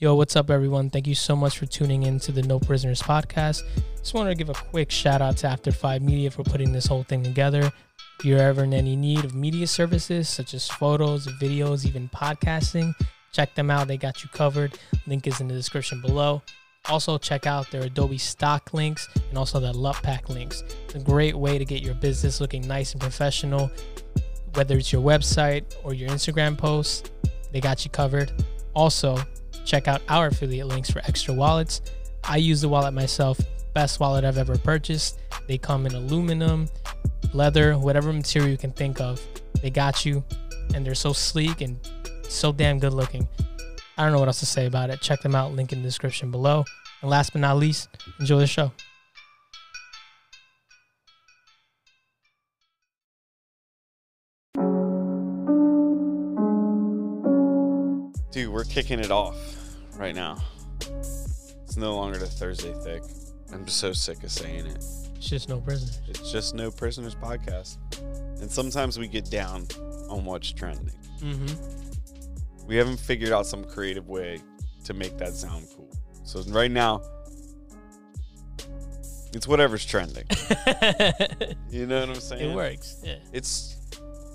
[0.00, 0.88] Yo, what's up, everyone?
[0.88, 3.64] Thank you so much for tuning in to the No Prisoners podcast.
[3.96, 6.86] Just wanted to give a quick shout out to After Five Media for putting this
[6.86, 7.72] whole thing together.
[8.20, 12.94] If you're ever in any need of media services such as photos, videos, even podcasting,
[13.32, 13.88] check them out.
[13.88, 14.78] They got you covered.
[15.08, 16.42] Link is in the description below.
[16.88, 20.62] Also, check out their Adobe stock links and also their pack links.
[20.84, 23.68] It's a great way to get your business looking nice and professional,
[24.54, 27.10] whether it's your website or your Instagram posts.
[27.50, 28.30] They got you covered.
[28.74, 29.18] Also,
[29.68, 31.82] check out our affiliate links for extra wallets.
[32.24, 33.38] I use the wallet myself,
[33.74, 35.20] best wallet I've ever purchased.
[35.46, 36.68] They come in aluminum,
[37.34, 39.20] leather, whatever material you can think of.
[39.60, 40.24] They got you,
[40.74, 41.78] and they're so sleek and
[42.22, 43.28] so damn good looking.
[43.98, 45.02] I don't know what else to say about it.
[45.02, 46.64] Check them out, link in the description below.
[47.02, 47.88] And last but not least,
[48.20, 48.72] enjoy the show.
[58.30, 59.57] Dude, we're kicking it off
[59.98, 60.38] right now.
[60.80, 63.02] It's no longer the Thursday thick.
[63.52, 64.76] I'm just so sick of saying it.
[64.76, 66.00] It's just no prisoners.
[66.08, 67.78] It's just no prisoners podcast.
[68.40, 69.66] And sometimes we get down
[70.08, 70.94] on what's trending.
[71.20, 72.66] Mm-hmm.
[72.66, 74.40] We haven't figured out some creative way
[74.84, 75.90] to make that sound cool.
[76.24, 77.02] So right now,
[79.34, 80.24] it's whatever's trending.
[81.70, 82.50] You know what I'm saying?
[82.50, 83.02] it works.
[83.04, 83.16] Yeah.
[83.32, 83.76] it's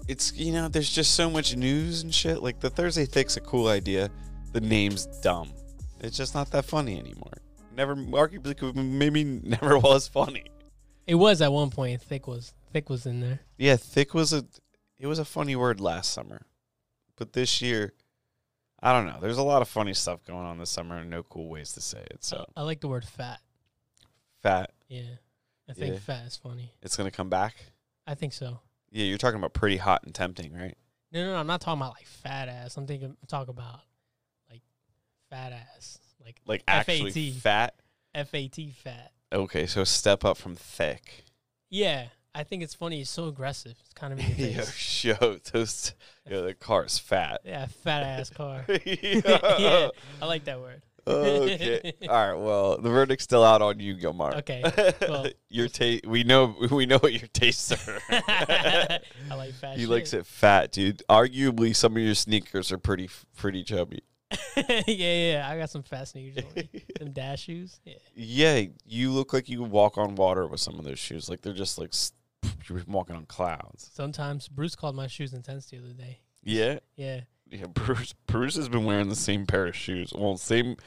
[0.08, 3.42] it's you know there's just so much news and shit like the thursday thick's a
[3.42, 4.10] cool idea
[4.54, 5.50] the name's dumb
[6.00, 7.34] it's just not that funny anymore
[7.76, 10.44] never arguably maybe never was funny
[11.08, 12.02] It was at one point.
[12.02, 13.40] Thick was thick was in there.
[13.58, 14.46] yeah thick was a
[15.00, 16.46] it was a funny word last summer
[17.18, 17.94] but this year
[18.82, 21.24] i don't know there's a lot of funny stuff going on this summer and no
[21.24, 23.40] cool ways to say it so I like the word fat.
[24.42, 25.02] fat Yeah.
[25.70, 26.00] I think Yeah.
[26.00, 26.72] fat is funny.
[26.82, 27.56] it's gonna come back
[28.08, 28.60] I think so.
[28.92, 30.78] yeah you're talking about pretty hot and tempting right
[31.12, 31.40] No, no, no.
[31.40, 32.76] I'm not talking about like fat ass.
[32.78, 33.82] I'm thinking, I'm talking about
[35.34, 37.42] fat ass, like like actually FAT.
[37.42, 37.76] fat
[38.16, 39.12] F A T fat.
[39.32, 41.24] okay so step up from thick
[41.70, 43.02] Yeah, I think it's funny.
[43.02, 43.74] It's so aggressive.
[43.80, 45.94] It's kind of yo, show those.
[46.30, 47.42] Yo, the car's fat.
[47.46, 48.64] yeah, fat ass car.
[48.68, 48.78] yeah.
[49.60, 49.90] yeah,
[50.22, 50.82] I like that word.
[51.06, 51.94] Okay.
[52.08, 52.34] All right.
[52.42, 54.36] Well, the verdict's still out on you, Gilmar.
[54.38, 54.64] Okay,
[55.02, 56.06] well- your taste.
[56.08, 56.56] We know.
[56.72, 58.00] We know what your tastes are.
[58.10, 59.00] I
[59.36, 59.76] like fat.
[59.76, 59.90] he shit.
[59.90, 61.02] likes it fat, dude.
[61.10, 64.04] Arguably, some of your sneakers are pretty, pretty chubby.
[64.58, 65.48] yeah, yeah.
[65.50, 66.44] I got some sneakers.
[66.46, 66.84] on me.
[67.00, 67.80] Them dash shoes.
[67.86, 67.94] Yeah.
[68.16, 71.30] Yeah, you look like you could walk on water with some of those shoes.
[71.30, 71.94] Like they're just like
[72.70, 73.90] you're walking on clouds.
[73.94, 76.20] Sometimes Bruce called my shoes intense the other day.
[76.44, 76.80] Yeah.
[76.96, 77.22] Yeah.
[77.50, 80.12] Yeah, Bruce Bruce has been wearing the same pair of shoes.
[80.16, 80.78] Well, same.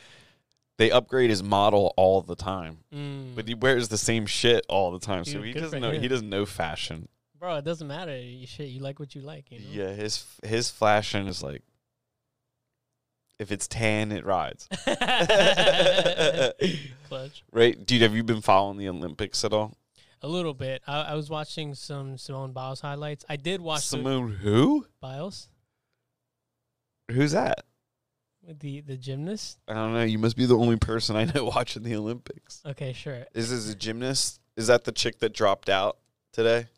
[0.79, 3.35] They upgrade his model all the time, Mm.
[3.35, 5.25] but he wears the same shit all the time.
[5.25, 5.93] so he doesn't know.
[5.93, 7.09] He doesn't know fashion.
[7.39, 8.19] Bro, it doesn't matter.
[8.19, 9.65] You shit, you like what you like, you know?
[9.71, 11.63] Yeah, his his fashion is like,
[13.39, 14.69] if it's tan, it rides.
[17.09, 17.43] Clutch.
[17.53, 18.03] Right, dude.
[18.03, 19.77] Have you been following the Olympics at all?
[20.23, 20.83] A little bit.
[20.87, 23.25] I, I was watching some Simone Biles highlights.
[23.29, 24.87] I did watch the Simone, who?
[25.01, 25.49] Biles,
[27.11, 27.65] Who's that?
[28.61, 29.59] the the gymnast.
[29.67, 30.05] I don't know.
[30.05, 32.63] You must be the only person I know watching the Olympics.
[32.65, 33.27] Okay, sure.
[33.35, 34.41] Is this a gymnast?
[34.57, 35.99] Is that the chick that dropped out
[36.33, 36.69] today?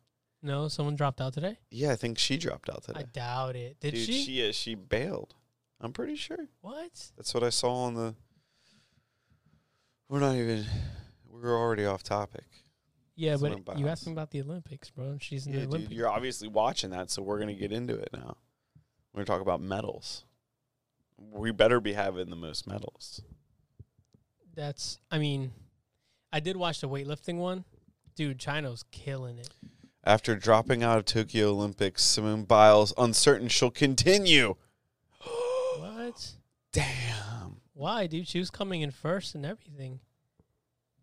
[0.43, 1.59] No, someone dropped out today.
[1.71, 3.01] Yeah, I think she dropped out today.
[3.01, 3.79] I doubt it.
[3.81, 4.23] Did Dude, she?
[4.23, 4.57] she is.
[4.57, 5.35] She bailed.
[5.81, 6.49] I'm pretty sure.
[6.61, 7.11] What?
[7.17, 8.15] That's what I saw on the.
[10.09, 10.65] We're not even.
[11.31, 12.45] We're already off topic.
[13.15, 15.07] Yeah, but you asked me about the Olympics, bro.
[15.07, 15.95] And She's in Yeah, the dude, Olympics.
[15.95, 18.37] you're obviously watching that, so we're gonna get into it now.
[19.13, 20.25] We're gonna talk about medals.
[21.17, 23.21] We better be having the most medals.
[24.55, 24.99] That's.
[25.11, 25.53] I mean,
[26.33, 27.65] I did watch the weightlifting one.
[28.17, 29.51] Dude, China's killing it.
[30.05, 34.55] After dropping out of Tokyo Olympics, Simone Biles uncertain she'll continue.
[36.79, 37.57] Damn.
[37.75, 38.29] Why, dude?
[38.29, 40.01] She was coming in first and everything.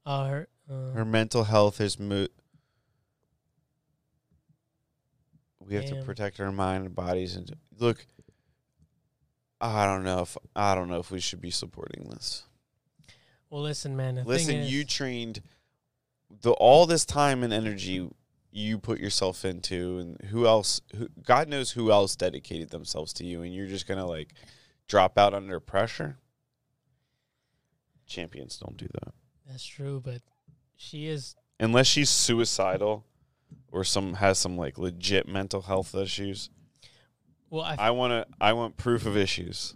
[0.06, 0.47] Uh, her.
[0.69, 2.31] Uh, Her mental health is moot.
[5.59, 7.35] We have to protect our mind and bodies.
[7.35, 8.06] And look,
[9.59, 12.44] I don't know if I don't know if we should be supporting this.
[13.50, 14.16] well, listen, man.
[14.16, 15.41] The Listen, thing is, you trained
[16.41, 18.08] the all this time and energy
[18.52, 20.82] you put yourself into, and who else?
[20.96, 24.34] Who, God knows who else dedicated themselves to you, and you're just gonna like
[24.87, 26.17] drop out under pressure.
[28.08, 29.14] Champions don't do that
[29.47, 30.22] That's true, but
[30.76, 31.35] she is.
[31.59, 33.05] unless she's suicidal
[33.72, 36.49] or some has some like legit mental health issues.
[37.49, 38.26] Well, I, I want to.
[38.41, 39.76] I want proof of issues.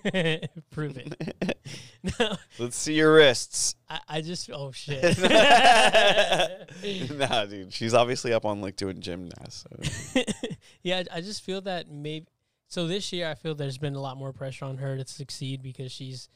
[0.70, 1.58] prove it.
[2.20, 3.74] no, Let's see your wrists.
[3.88, 4.48] I, I just.
[4.52, 5.02] Oh shit.
[7.10, 7.72] nah, dude.
[7.72, 9.64] She's obviously up on like doing gymnasts.
[9.70, 10.22] So.
[10.82, 12.26] yeah, I I just feel that maybe
[12.68, 15.62] So this year, I feel there's been a lot more pressure on her to succeed
[15.62, 16.28] because she's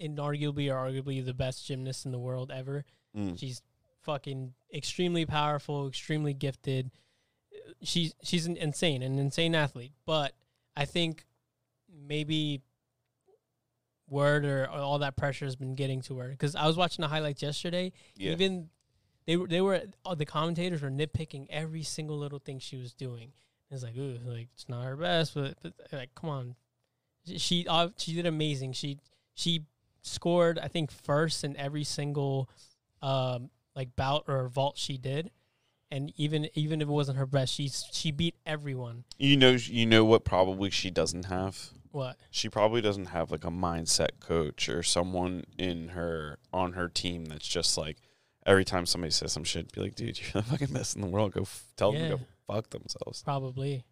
[0.00, 2.84] inarguably or arguably the best gymnast in the world ever.
[3.16, 3.38] Mm.
[3.38, 3.62] She's
[4.02, 6.90] fucking extremely powerful, extremely gifted.
[7.82, 9.92] She's she's an insane, an insane athlete.
[10.06, 10.32] But
[10.76, 11.24] I think
[11.92, 12.62] maybe
[14.08, 17.08] word or all that pressure has been getting to her because I was watching the
[17.08, 17.92] highlights yesterday.
[18.16, 18.32] Yeah.
[18.32, 18.70] Even
[19.26, 19.82] they were they were
[20.16, 23.32] the commentators were nitpicking every single little thing she was doing.
[23.70, 26.54] It's like, ooh, like it's not her best, but, but like, come on,
[27.26, 28.72] she she, uh, she did amazing.
[28.72, 28.98] She
[29.34, 29.64] she
[30.02, 32.50] scored, I think, first in every single
[33.02, 35.30] um like bout or vault she did,
[35.90, 39.04] and even even if it wasn't her best, she she beat everyone.
[39.18, 40.24] You know, you know what?
[40.24, 41.70] Probably she doesn't have.
[41.92, 42.16] What?
[42.30, 47.26] She probably doesn't have like a mindset coach or someone in her on her team
[47.26, 47.98] that's just like
[48.46, 51.08] every time somebody says some shit, be like, dude, you're the fucking best in the
[51.08, 51.32] world.
[51.32, 52.20] Go f- tell them to go
[52.50, 53.22] fuck themselves.
[53.22, 53.84] Probably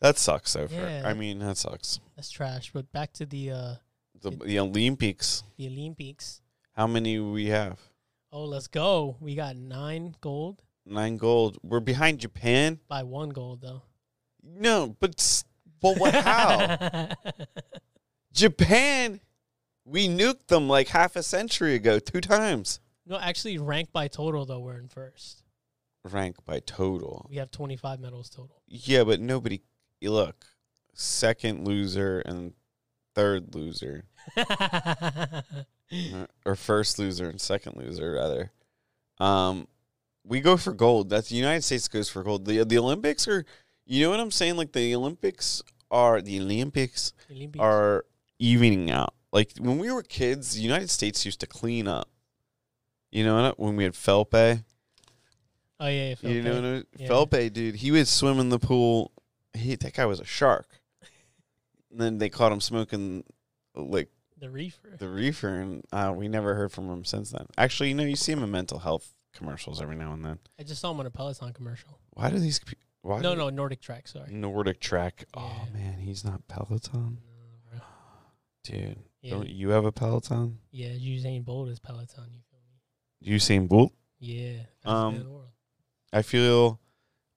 [0.00, 0.80] That sucks so far.
[0.80, 1.02] Yeah.
[1.04, 2.00] I mean, that sucks.
[2.16, 2.70] that's trash.
[2.72, 3.74] But back to the uh
[4.20, 5.42] The, the Olympics.
[5.56, 6.42] the Olympics.
[6.72, 7.78] How many we have?
[8.32, 9.16] Oh, let's go.
[9.20, 11.58] We got nine gold Nine gold.
[11.64, 12.78] We're behind Japan.
[12.88, 13.82] by one gold though.
[14.42, 15.44] No, but s-
[15.80, 16.14] but what?
[16.14, 17.08] How?
[18.32, 19.20] Japan.
[19.84, 22.80] We nuked them like half a century ago, two times.
[23.06, 25.42] no, actually, ranked by total though, we're in first.
[26.12, 27.26] Rank by total.
[27.28, 28.62] We have twenty five medals total.
[28.66, 29.62] Yeah, but nobody.
[30.02, 30.44] Look,
[30.94, 32.52] second loser and
[33.14, 34.04] third loser,
[34.36, 35.42] uh,
[36.44, 38.52] or first loser and second loser rather.
[39.18, 39.66] Um,
[40.24, 41.08] we go for gold.
[41.10, 42.44] That's the United States goes for gold.
[42.44, 43.44] The the Olympics are.
[43.88, 44.56] You know what I'm saying?
[44.56, 47.60] Like the Olympics are the Olympics Olympics.
[47.62, 48.04] are
[48.38, 49.14] evening out.
[49.32, 52.08] Like when we were kids, the United States used to clean up.
[53.10, 53.54] You know?
[53.56, 54.62] When we had Phelps,
[55.80, 56.86] oh yeah, yeah you know what?
[56.96, 57.08] Yeah.
[57.08, 59.12] Phelps, dude, he would swim in the pool.
[59.54, 60.68] He that guy was a shark.
[61.90, 63.24] And then they caught him smoking
[63.74, 64.96] like the reefer.
[64.98, 67.46] the reefer, and uh, we never heard from him since then.
[67.56, 70.38] Actually, you know, you see him in mental health commercials every now and then.
[70.58, 71.98] I just saw him on a Peloton commercial.
[72.10, 72.60] Why do these?
[73.02, 74.08] Why No, do- no, NordicTrack.
[74.08, 74.28] Sorry.
[74.30, 75.24] NordicTrack.
[75.34, 77.18] Oh man, he's not Peloton,
[77.72, 77.80] No,
[78.64, 78.98] dude.
[79.22, 80.58] Yeah, Don't you have a Peloton?
[80.70, 80.88] yeah.
[80.90, 82.24] Usain Bolt is Peloton.
[82.32, 83.36] You feel me?
[83.38, 83.92] Usain Bolt.
[84.18, 84.58] Yeah.
[84.84, 85.26] Um,
[86.16, 86.80] I feel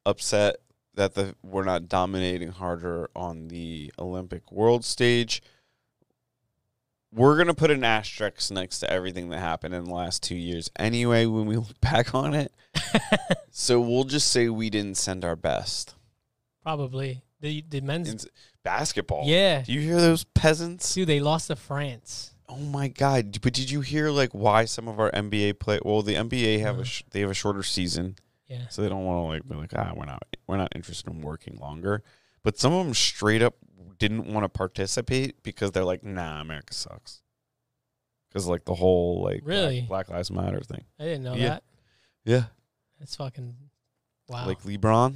[0.06, 0.56] upset
[0.96, 5.42] that the we're not dominating harder on the Olympic world stage.
[7.14, 10.70] We're gonna put an asterisk next to everything that happened in the last two years
[10.78, 12.54] anyway when we look back on it.
[13.52, 15.96] So we'll just say we didn't send our best.
[16.64, 18.10] Probably the the men's.
[18.24, 18.30] In
[18.64, 19.24] basketball.
[19.26, 20.94] yeah, Do you hear those peasants?
[20.94, 22.32] dude, they lost to France.
[22.48, 23.40] Oh my god!
[23.42, 25.80] But did you hear like why some of our NBA play?
[25.84, 26.80] Well, the NBA have No.
[26.80, 26.84] a uh-huh.
[26.86, 28.16] sh- they have a shorter season.
[28.50, 31.08] Yeah, so they don't want to like be like ah we're not we're not interested
[31.12, 32.04] in working longer
[32.44, 33.56] but some of them straight up
[34.00, 37.22] didn't want to participate because they're like nah america sucks
[38.28, 39.82] because like the whole like Really?
[39.82, 41.50] black, lives matter thing I didn't know Yeah.
[41.50, 41.64] that.
[42.26, 42.44] yeah
[43.00, 43.56] It's fucking
[44.28, 44.48] wow.
[44.48, 45.16] like lebron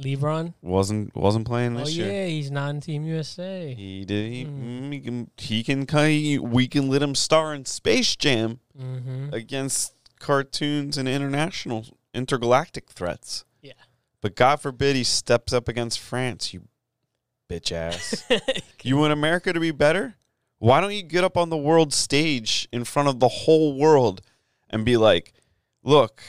[0.00, 0.54] LeBron.
[0.62, 3.74] wasn't wasn't playing Oh this year yeah, he's not in Team USA.
[3.74, 4.60] he did he, Mm.
[4.88, 9.34] mm, he can he can kind we can let him star in space jam Mm-hmm.
[9.34, 11.84] against cartoons and international
[12.18, 13.72] intergalactic threats Yeah.
[14.20, 16.68] but god forbid he steps up against france you
[17.50, 18.24] bitch ass
[18.82, 20.14] You want America to be better?
[20.58, 24.20] Why don't you get up on the world stage in front of the whole world
[24.70, 25.32] and be like,
[25.82, 26.22] look,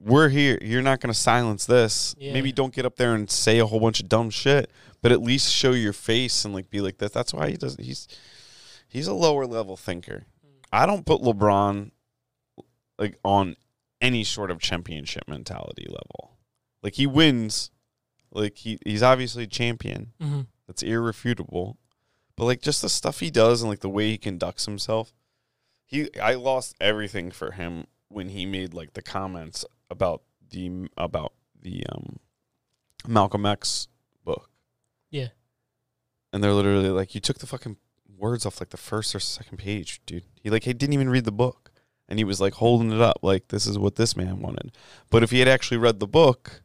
[0.00, 0.58] we're here.
[0.60, 2.14] You're not going to silence this.
[2.18, 2.32] Yeah.
[2.32, 4.70] Maybe don't get up there and say a whole bunch of dumb shit,
[5.02, 7.12] but at least show your face and like be like that.
[7.12, 7.82] That's why he doesn't.
[7.82, 8.06] He's
[8.88, 10.26] he's a lower level thinker.
[10.44, 10.50] Hmm.
[10.72, 11.90] I don't put LeBron
[12.98, 13.56] like on
[14.04, 16.36] any sort of championship mentality level.
[16.82, 17.70] Like he wins.
[18.30, 21.78] Like he, he's obviously a champion hmm that's irrefutable.
[22.36, 25.12] But like just the stuff he does and like the way he conducts himself,
[25.84, 31.32] he I lost everything for him when he made like the comments about the about
[31.60, 32.18] the um
[33.06, 33.88] Malcolm X
[34.24, 34.50] book.
[35.10, 35.28] Yeah.
[36.32, 37.76] And they're literally like, you took the fucking
[38.16, 40.24] words off like the first or second page, dude.
[40.42, 41.63] He like he didn't even read the book.
[42.08, 44.76] And he was like holding it up like this is what this man wanted.
[45.10, 46.62] But if he had actually read the book,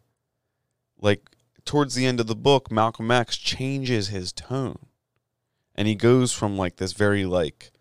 [1.00, 1.30] like
[1.66, 4.88] towards the end of the book, Malcolm X changes his tone.
[5.76, 7.72] And he goes from like this very like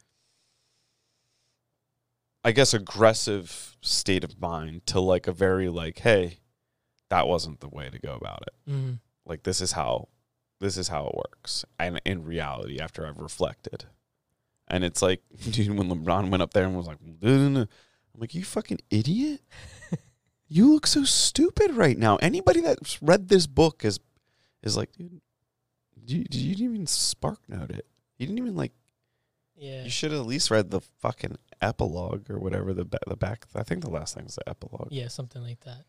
[2.45, 6.39] I guess aggressive state of mind to like a very like, hey,
[7.11, 8.71] that wasn't the way to go about it.
[8.71, 8.93] hmm
[9.27, 10.09] Like this is how
[10.61, 11.65] this is how it works.
[11.79, 13.87] And in reality, after I've reflected.
[14.69, 16.99] And it's like, dude, when LeBron went up there and was like.
[17.23, 17.67] I'm
[18.23, 19.41] like, you fucking idiot.
[20.49, 22.17] you look so stupid right now.
[22.17, 24.01] Anybody that's read this book is
[24.63, 25.21] is like, dude,
[26.07, 27.87] you, you didn't even spark note it.
[28.19, 28.73] You didn't even like.
[29.57, 29.85] Yeah.
[29.85, 33.47] You should have at least read the fucking epilogue or whatever the ba- the back.
[33.55, 34.89] I think the last thing's the epilogue.
[34.91, 35.85] Yeah, something like that.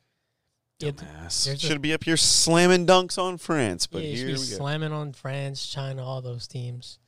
[0.80, 1.54] Yeah, th- Dumbass.
[1.54, 4.92] a- Should be up here slamming dunks on France, but yeah, here we go, slamming
[4.92, 7.00] on France, China, all those teams.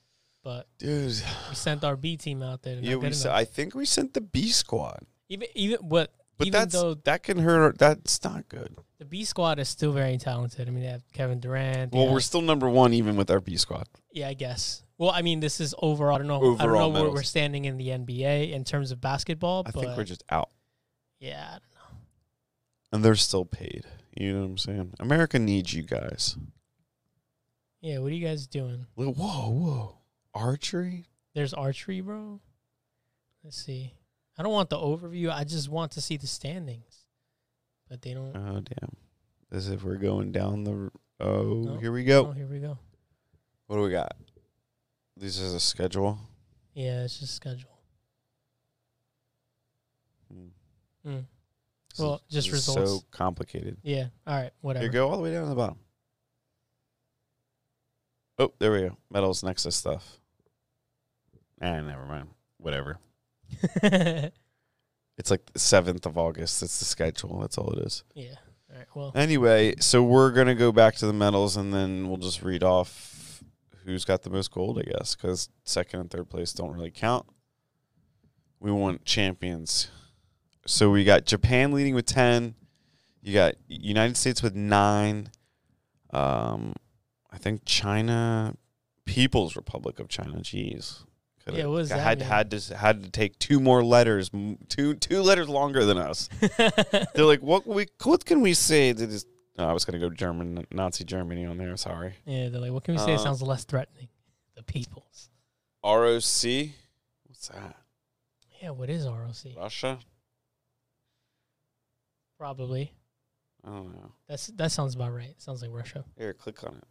[0.43, 1.21] But dude.
[1.50, 2.77] we sent our B team out there.
[2.81, 3.12] Yeah, we.
[3.29, 7.21] I think we sent the B squad, even even what but even that's though that
[7.21, 7.77] can hurt.
[7.77, 8.75] That's not good.
[8.98, 10.67] the B squad is still very talented.
[10.67, 11.93] I mean, they have Kevin Durant.
[11.93, 13.88] Well, we're still number one even with our B squad.
[14.12, 14.83] yeah, I guess.
[14.98, 16.15] Well, I mean, this is overall.
[16.15, 16.38] I don't know.
[16.38, 19.63] I don't Overall know where we're standing in the NBA in terms of basketball.
[19.65, 20.50] I think we're just out,
[21.19, 21.98] yeah, I don't know.
[22.93, 23.86] and they're still paid.
[24.17, 24.93] You know what I'm saying?
[25.00, 26.38] America needs you guys.
[27.81, 28.86] Yeah, what are you guys doing?
[28.95, 29.98] Whoa, whoa,
[30.33, 31.05] archery.
[31.33, 32.39] There's archery, bro.
[33.43, 33.93] Let's see.
[34.38, 35.31] I don't want the overview.
[35.31, 37.05] I just want to see the standings.
[37.89, 38.35] But they don't.
[38.35, 38.95] Oh damn!
[39.51, 40.71] As if we're going down the.
[40.73, 41.77] r- Oh, No.
[41.77, 42.27] here we go.
[42.27, 42.79] Oh, here we go.
[43.67, 44.15] What do we got?
[45.15, 46.17] This is a schedule.
[46.73, 47.77] Yeah, it's just schedule.
[50.33, 50.47] Hmm.
[51.07, 51.25] Mm.
[51.91, 52.91] This Well, is- just this is results.
[52.91, 53.77] So complicated.
[53.83, 54.07] Yeah.
[54.25, 54.51] All right.
[54.61, 54.83] Whatever.
[54.83, 55.77] Here, go all the way down to the bottom.
[58.39, 58.97] Oh, there we go.
[59.11, 60.19] Metals next to stuff.
[61.62, 62.30] Ah, never mind.
[62.58, 62.98] Whatever.
[65.18, 66.63] It's like the seventh of August.
[66.63, 67.39] It's the schedule.
[67.41, 68.03] That's all it is.
[68.15, 68.36] yeah.
[68.72, 68.88] All right.
[68.96, 69.12] Well.
[69.13, 73.44] Anyway, so we're gonna go back to the medals, and then we'll just read off
[73.86, 77.27] who's got the most gold, I guess, because second and third place don't really count.
[78.60, 79.89] We want champions.
[80.65, 82.56] So we got Japan leading with ten.
[83.22, 85.30] You got United States with nine.
[86.12, 86.74] Um,
[87.30, 88.56] I think China,
[89.06, 90.38] People's Republic of China.
[90.38, 91.03] Jeez.
[91.45, 92.27] Coulda- Yeah, what does had mean?
[92.27, 94.29] had to had to take two more letters,
[94.69, 96.29] two two letters longer than us.
[96.57, 99.25] They're like, what we what can we say that is?
[99.57, 101.75] No, I was gonna go German Nazi Germany on there.
[101.77, 102.15] Sorry.
[102.25, 102.50] yeah.
[102.50, 103.12] They're like, what can we say?
[103.13, 104.07] Uh, it sounds less threatening.
[104.55, 105.29] The peoples.
[105.83, 106.01] ROC.
[107.25, 107.75] What's that?
[108.62, 108.69] Yeah.
[108.69, 109.55] What is ROC?
[109.57, 110.00] Russia.
[112.38, 112.91] Probably.
[113.63, 114.12] I don't know.
[114.27, 115.33] That's that sounds about right.
[115.39, 116.03] Sounds like Russia.
[116.17, 116.83] Here, click on it.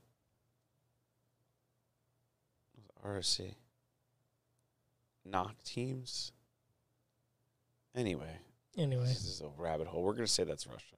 [3.02, 3.54] ROC.
[5.30, 6.32] Knock teams.
[7.94, 8.36] Anyway,
[8.76, 9.04] Anyway.
[9.04, 10.02] this is a rabbit hole.
[10.02, 10.96] We're gonna say that's Russia.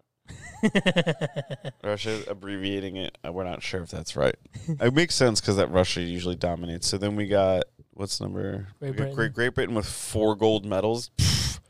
[1.85, 3.17] Russia abbreviating it.
[3.27, 4.37] uh, We're not sure if that's right.
[4.69, 6.87] it makes sense because that Russia usually dominates.
[6.87, 8.69] So then we got what's number?
[8.79, 9.15] Great Britain.
[9.15, 11.11] Great Great Britain with four gold medals.
[11.19, 11.61] Pfft.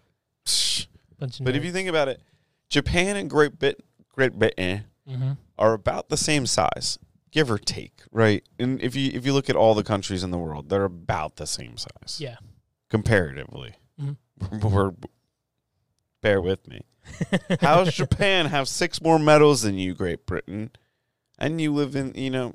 [0.44, 0.86] Psh.
[1.18, 2.20] Bunch of But if you think about it,
[2.68, 3.82] Japan and Great Brit
[4.14, 6.98] Great Britain hmm are about the same size,
[7.30, 8.42] give or take, right?
[8.58, 11.36] And if you if you look at all the countries in the world, they're about
[11.36, 12.18] the same size.
[12.20, 12.36] Yeah.
[12.92, 13.74] Comparatively.
[13.98, 14.16] Mhm.
[14.70, 14.92] We're,
[16.20, 16.82] bear with me.
[17.62, 20.70] How does Japan have six more medals than you, Great Britain?
[21.38, 22.54] And you live in, you know,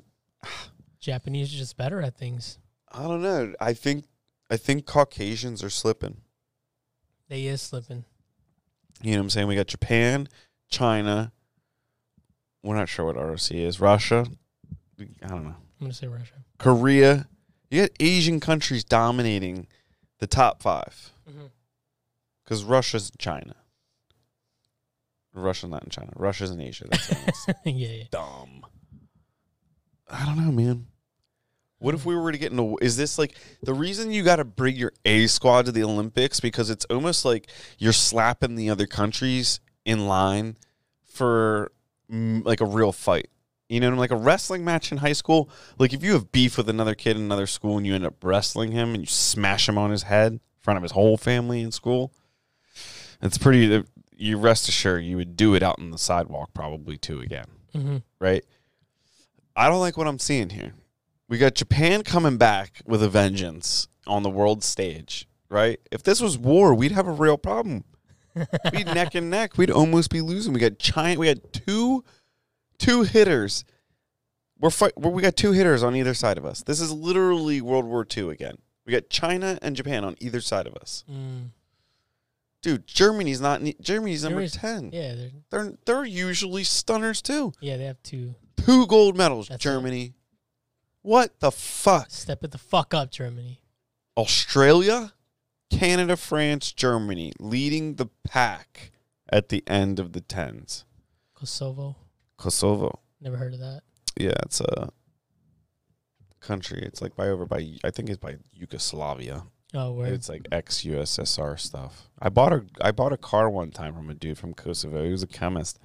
[1.00, 2.60] Japanese are just better at things.
[2.92, 3.52] I don't know.
[3.60, 4.04] I think
[4.48, 6.18] I think Caucasians are slipping.
[7.28, 8.04] They is slipping.
[9.02, 9.48] You know what I'm saying?
[9.48, 10.28] We got Japan,
[10.68, 11.32] China.
[12.62, 13.80] We're not sure what ROC is.
[13.80, 14.24] Russia.
[15.00, 15.56] I don't know.
[15.80, 16.34] I'm gonna say Russia.
[16.58, 17.28] Korea.
[17.72, 19.66] You got Asian countries dominating
[20.18, 21.46] the top five Mm-hmm.
[22.44, 23.54] because Russia's China.
[25.34, 26.10] Russia's not in China.
[26.16, 26.86] Russia's in Asia.
[26.90, 28.04] That's yeah, yeah.
[28.10, 28.64] dumb.
[30.10, 30.86] I don't know, man.
[31.80, 32.76] What if we were to get into?
[32.80, 36.40] Is this like the reason you got to bring your A squad to the Olympics
[36.40, 37.48] because it's almost like
[37.78, 40.56] you're slapping the other countries in line
[41.04, 41.70] for
[42.10, 43.28] mm, like a real fight.
[43.68, 45.50] You know, like a wrestling match in high school.
[45.78, 48.14] Like if you have beef with another kid in another school and you end up
[48.24, 51.60] wrestling him and you smash him on his head in front of his whole family
[51.60, 52.12] in school,
[53.20, 53.84] it's pretty.
[54.16, 57.98] You rest assured you would do it out on the sidewalk probably too again Mm-hmm.
[58.18, 58.44] right?
[59.54, 60.72] I don't like what I'm seeing here.
[61.28, 65.78] We got Japan coming back with a vengeance on the world stage, right?
[65.92, 67.84] If this was war, we'd have a real problem.
[68.72, 69.58] We'd neck and neck.
[69.58, 70.52] We'd almost be losing.
[70.52, 71.18] We got China.
[71.18, 72.04] We got two,
[72.78, 73.64] two hitters.
[74.60, 74.92] We're fight.
[74.96, 76.62] We're, we got two hitters on either side of us.
[76.62, 78.56] This is literally World War II again.
[78.86, 81.04] We got China and Japan on either side of us.
[81.10, 81.50] Mm.
[82.62, 83.62] Dude, Germany's not.
[83.80, 84.90] Germany's number Germany's- ten.
[84.92, 87.52] Yeah, they're They're they're usually stunners too.
[87.60, 89.68] yeah they have two Two gold medals, That's it.
[89.68, 90.14] Germany.
[91.02, 92.10] What the fuck?
[92.10, 93.60] step it the fuck up, Germany.
[94.16, 95.12] Australia,
[95.70, 98.90] Canada, France, Germany leading the pack
[99.30, 100.84] at the end of the tens.
[101.34, 101.96] Kosovo.
[102.38, 103.00] Kosovo.
[103.20, 103.82] Never heard of that.
[104.16, 104.90] Yeah, it's a
[106.40, 106.80] country.
[106.82, 109.44] It's like by over by I think it's by Yugoslavia.
[109.74, 110.12] Oh, where?
[110.12, 112.08] It's like ex USSR stuff.
[112.18, 115.04] I bought a I bought a car one time from a dude from Kosovo.
[115.04, 115.78] He was a chemist.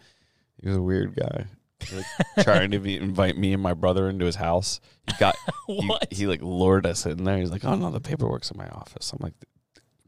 [0.61, 1.47] He was a weird guy.
[1.91, 2.05] like,
[2.45, 4.79] trying to be, invite me and my brother into his house.
[5.07, 5.35] He got
[5.67, 6.07] he, what?
[6.13, 7.37] he like lured us in there.
[7.37, 9.33] He's like, "Oh no, the paperwork's in my office." I'm like,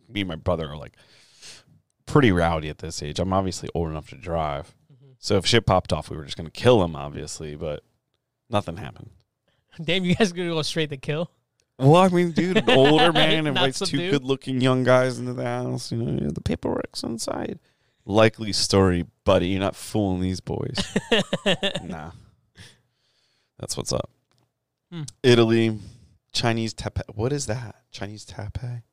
[0.07, 0.95] me and my brother are like
[2.05, 3.19] pretty rowdy at this age.
[3.19, 4.73] I'm obviously old enough to drive.
[5.25, 7.55] So if shit popped off, we were just gonna kill him, obviously.
[7.55, 7.81] But
[8.47, 9.09] nothing happened.
[9.83, 11.31] Damn, you guys gonna go straight to kill?
[11.79, 15.91] Well, I mean, dude, an older man invites two good-looking young guys into the house.
[15.91, 17.57] You know, the paperwork's inside.
[18.05, 19.47] Likely story, buddy.
[19.47, 20.77] You're not fooling these boys.
[21.83, 22.11] nah,
[23.57, 24.11] that's what's up.
[24.91, 25.03] Hmm.
[25.23, 25.79] Italy,
[26.33, 27.01] Chinese taipei.
[27.15, 27.77] What is that?
[27.89, 28.83] Chinese taipei?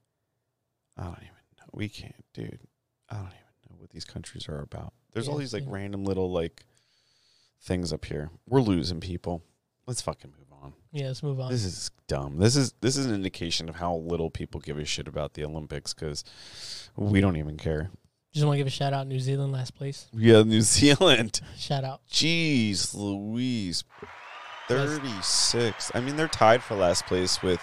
[0.97, 1.27] I don't even
[1.59, 1.67] know.
[1.75, 2.61] We can't, dude.
[3.11, 3.42] I don't even know
[3.83, 4.95] what these countries are about.
[5.13, 5.73] There's all these like yeah.
[5.73, 6.65] random little like
[7.61, 8.31] things up here.
[8.49, 9.43] We're losing people.
[9.87, 10.73] Let's fucking move on.
[10.93, 11.51] yeah, let's move on.
[11.51, 12.39] This is dumb.
[12.39, 15.45] This is this is an indication of how little people give a shit about the
[15.45, 16.25] Olympics because
[16.97, 17.91] we don't even care.
[18.33, 19.07] Just want to give a shout out.
[19.07, 20.07] New Zealand last place.
[20.15, 21.43] Yeah, New Zealand.
[21.59, 22.01] Shout out.
[22.11, 23.85] Jeez, Louise,
[24.69, 25.91] thirty-six.
[25.95, 27.63] I mean, they're tied for last place with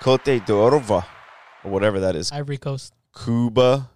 [0.00, 1.04] Cote d'Orva
[1.64, 2.30] or whatever that is.
[2.30, 2.92] Ivory Coast.
[3.24, 3.90] Cuba.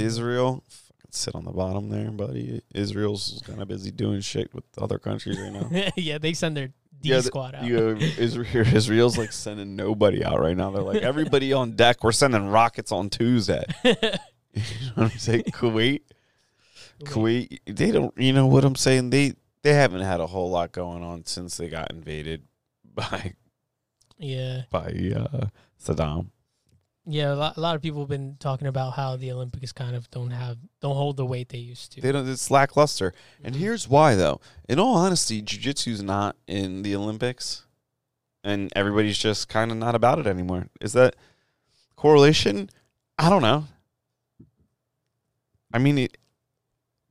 [0.00, 0.62] Israel.
[0.68, 2.62] Fucking sit on the bottom there, buddy.
[2.74, 5.90] Israel's kind of busy doing shit with other countries right now.
[5.96, 7.64] yeah, they send their D Yeah, squad out.
[7.64, 10.70] You Israel, Israel's like sending nobody out right now.
[10.70, 12.04] They're like everybody on deck.
[12.04, 13.64] We're sending rockets on Tuesday.
[14.54, 15.44] You know what I'm saying?
[15.44, 16.02] Kuwait,
[17.04, 17.58] Kuwait.
[17.64, 18.12] They don't.
[18.18, 19.08] You know what I'm saying?
[19.08, 19.32] They
[19.62, 22.42] they haven't had a whole lot going on since they got invaded
[22.84, 23.32] by
[24.18, 25.46] Yeah, by uh,
[25.82, 26.26] Saddam.
[27.06, 27.32] Yeah.
[27.32, 30.10] A lot, a lot of people have been talking about how the Olympics kind of
[30.10, 32.00] don't have don't hold the weight they used to.
[32.00, 32.28] They don't.
[32.28, 33.12] It's lackluster.
[33.42, 33.58] And Mhm.
[33.58, 34.40] here's why, though.
[34.68, 37.62] In all honesty, jujitsu's not in the Olympics,
[38.44, 40.68] and everybody's just kind of not about it anymore.
[40.80, 41.16] Is that
[41.96, 42.70] correlation?
[43.18, 43.66] I don't know.
[45.74, 46.18] I mean, it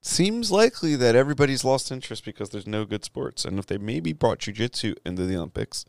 [0.01, 4.13] seems likely that everybody's lost interest because there's no good sports, and if they maybe
[4.13, 5.85] brought jujitsu into the Olympics,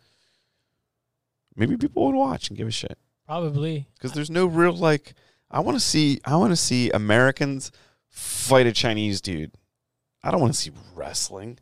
[1.57, 3.89] maybe people would watch and give a shit Probably.
[3.95, 5.15] because there's no real like.
[5.51, 6.21] I want to see.
[6.25, 7.71] I want to see Americans
[8.09, 9.53] fight a Chinese dude.
[10.23, 11.59] I don't want to see wrestling.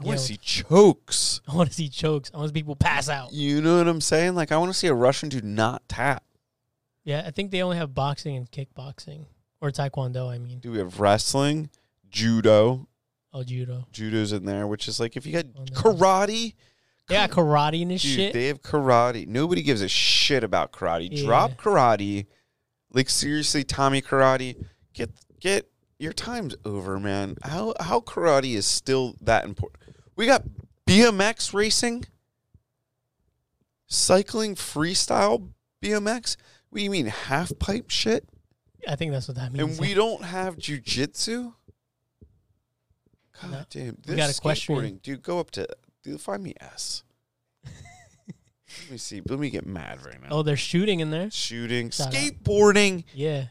[0.00, 1.40] I want to see chokes.
[1.46, 2.30] I want to see chokes.
[2.32, 3.32] I want to see people pass out.
[3.32, 4.34] You know what I'm saying?
[4.34, 6.24] Like I want to see a Russian dude not tap.
[7.04, 9.26] Yeah, I think they only have boxing and kickboxing
[9.60, 10.30] or taekwondo.
[10.30, 11.70] I mean, Do we have wrestling,
[12.10, 12.86] judo?
[13.32, 13.86] oh judo.
[13.92, 15.64] Judo's in there, which is like if you got Oh, no.
[15.76, 16.54] karate.
[17.10, 18.32] They got karate and this Dude, shit.
[18.32, 19.26] they have karate.
[19.26, 21.08] Nobody gives a shit about karate.
[21.10, 21.24] Yeah.
[21.24, 22.26] Drop karate.
[22.92, 27.36] Like seriously, Tommy Karate, get get your time's over, man.
[27.42, 29.82] How how karate is still that important?
[30.16, 30.42] We got
[30.88, 32.04] BMX racing,
[33.86, 35.50] cycling freestyle
[35.82, 36.36] BMX.
[36.70, 38.28] What do you mean half pipe shit?
[38.88, 39.70] I think that's what that means.
[39.78, 41.54] And we don't have jujitsu.
[43.42, 43.64] God No.
[43.70, 43.84] damn!
[44.06, 44.80] We This got equestrian.
[44.98, 45.22] skateboarding, dude.
[45.22, 45.66] Go up to,
[46.02, 46.20] dude.
[46.20, 47.02] Find me S.
[47.64, 49.20] Let me see.
[49.28, 50.28] Let me get mad right now.
[50.30, 51.30] oh, they're shooting in there.
[51.30, 52.12] Shooting, Shout out.
[52.14, 53.46] skateboarding, Yeah,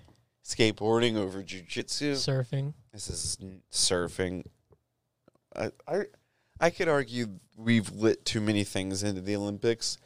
[0.46, 2.14] skateboarding over jujitsu.
[2.14, 2.74] surfing.
[2.94, 3.38] This is
[3.72, 4.46] surfing.
[5.56, 6.04] I, I,
[6.60, 9.98] I could argue we've lit too many things into the Olympics,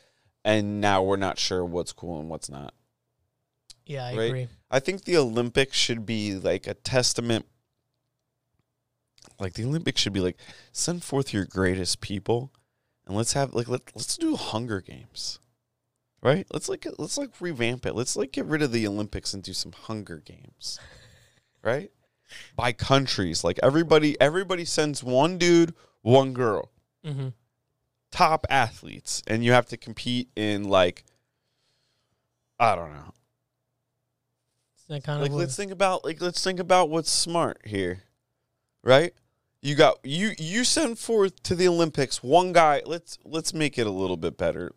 [0.43, 2.73] and now we're not sure what's cool and what's not.
[3.85, 4.23] Yeah, I Right.
[4.29, 4.47] agree.
[4.71, 7.45] I think the Olympics should be like a testament.
[9.39, 10.37] Like the Olympics should be like
[10.71, 12.51] send forth your greatest people,
[13.05, 15.39] and let's have like let let's do Hunger Games,
[16.21, 16.45] right?
[16.51, 17.95] Let's like let's like revamp it.
[17.95, 20.79] Let's like get rid of the Olympics and do some Hunger Games,
[21.63, 21.91] right?
[22.55, 26.71] By countries, like everybody everybody sends one dude, one girl,
[27.05, 27.29] mm-hmm.
[28.11, 31.03] top athletes, and you have to compete in like
[32.59, 33.13] I don't know.
[34.89, 38.03] That kind like let's think about like let's think about what's smart here
[38.83, 39.13] right?
[39.61, 43.87] You got you you send forth to the olympics one guy let's let's make it
[43.87, 44.73] a little bit better.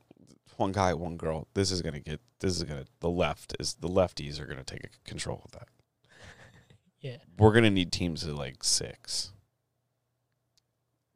[0.57, 1.49] One guy one girl.
[1.55, 5.03] This is gonna get this is gonna the left is the lefties are gonna take
[5.05, 5.69] control of that.
[7.01, 7.19] Yeah.
[7.39, 9.33] we're gonna need teams of like six.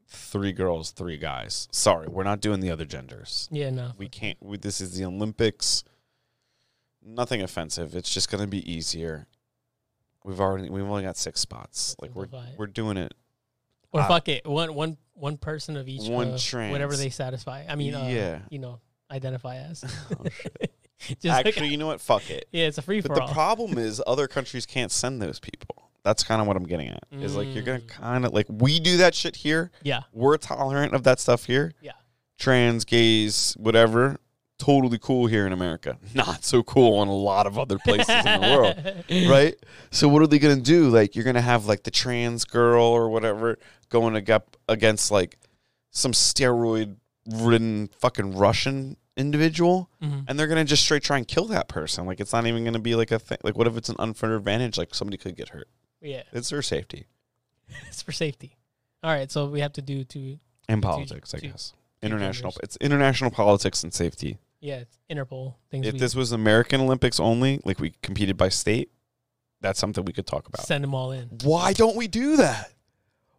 [0.07, 1.69] Three girls three guys.
[1.71, 3.49] Sorry we're not doing the other genders.
[3.53, 3.93] Yeah, no.
[3.97, 5.85] we can't we, this is the olympics.
[7.03, 7.95] Nothing offensive.
[7.95, 9.27] It's just to be easier
[10.25, 12.59] we've already we've only got six spots like we're Simplify it.
[12.59, 13.15] we're doing it
[13.93, 16.73] Or Uh, fuck it, one one one person of each, one uh, trans.
[16.73, 17.65] whatever they satisfy.
[17.69, 18.39] I mean, uh, Yeah.
[18.51, 18.81] you know,
[19.11, 19.85] identify as.
[20.19, 20.73] Oh, shit.
[20.99, 23.23] Just like- actually you know what fuck it yeah, it's a free but for the
[23.23, 23.33] all.
[23.33, 27.03] problem is other countries can't send those people that's kind of what i'm getting at
[27.13, 27.89] is like you're gonna Mm.
[27.89, 31.73] kind of like we do that shit here yeah, we're tolerant of that stuff here
[31.81, 31.93] yeah,
[32.39, 34.19] trans gays whatever
[34.61, 38.41] totally cool here in america not so cool in a lot of other places in
[38.41, 39.55] the world right?
[39.91, 40.89] So what are they gonna do?
[40.89, 45.39] Like you're gonna have like the trans girl or whatever going ag- up against like
[45.91, 46.97] some steroid
[47.27, 50.25] ridden fucking Russian individual Mhm.
[50.29, 52.07] and they're gonna just straight try and kill that person.
[52.07, 53.39] Like it's not even gonna be like a thing.
[53.43, 54.79] Like what if it's an unfair advantage?
[54.79, 55.69] Like somebody could get hurt.
[56.01, 57.07] Yeah, It's for safety
[57.89, 58.57] it's for safety.
[59.03, 60.39] All right, so we have to do two.
[60.69, 61.73] in politics, I two- guess.
[62.03, 62.55] International.
[62.63, 64.39] It's international politics and safety.
[64.61, 65.87] Yeah, it's Interpol things.
[65.87, 68.91] If we this was American Olympics only, like we competed by state,
[69.61, 70.67] that's something we could talk about.
[70.67, 71.29] send them all in.
[71.45, 72.73] Why don't we do that?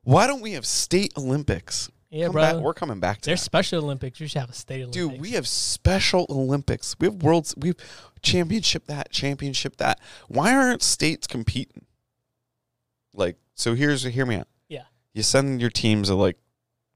[0.03, 1.89] Why don't we have state Olympics?
[2.09, 2.41] Yeah, Come bro.
[2.41, 3.45] back- we're coming back to There's that.
[3.45, 4.19] Special Olympics.
[4.19, 4.95] You should have a state Olympics.
[4.97, 6.95] Dude, we have special Olympics.
[6.99, 7.53] We have worlds.
[7.55, 7.77] We have
[8.21, 9.99] championship that, championship that.
[10.27, 11.85] Why aren't states competing?
[13.13, 14.47] Like, so here's hear me out.
[14.67, 14.83] Yeah.
[15.13, 16.37] You send your teams of like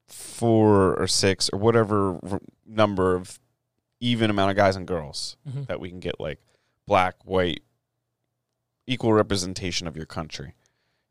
[0.08, 3.40] four or six or whatever r- number of
[4.06, 5.66] even amount of guys and girls Mhm.
[5.68, 6.40] that we can get like
[6.86, 7.64] black, white,
[8.88, 10.54] equal representation of your country.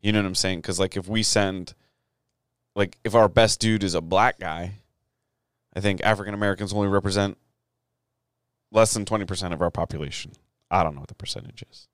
[0.01, 0.59] You know what I'm saying?
[0.59, 1.73] Because like if we send,
[2.75, 4.79] like if our best dude is a black guy,
[5.75, 7.37] I think African Americans only represent
[8.71, 10.33] less than twenty percent of our population.
[10.71, 11.87] I don't know what the percentage is.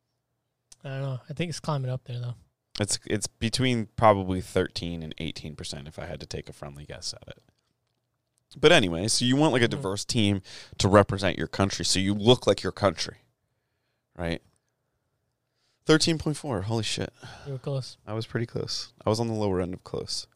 [0.84, 1.20] I don't know.
[1.30, 2.36] I think it's climbing up there though.
[2.80, 6.86] It's it's between probably thirteen and eighteen percent if I had to take a friendly
[6.86, 7.44] guess at it.
[8.60, 9.72] But anyway, so you want like a Mhm.
[9.72, 10.42] diverse team
[10.78, 13.18] to represent your country, so you look like your country,
[14.18, 14.42] right?
[15.86, 16.62] Thirteen point four.
[16.64, 17.12] Holy shit!
[17.46, 17.98] You were close.
[18.06, 18.94] I was pretty close.
[19.06, 20.28] I was on the lower end of close.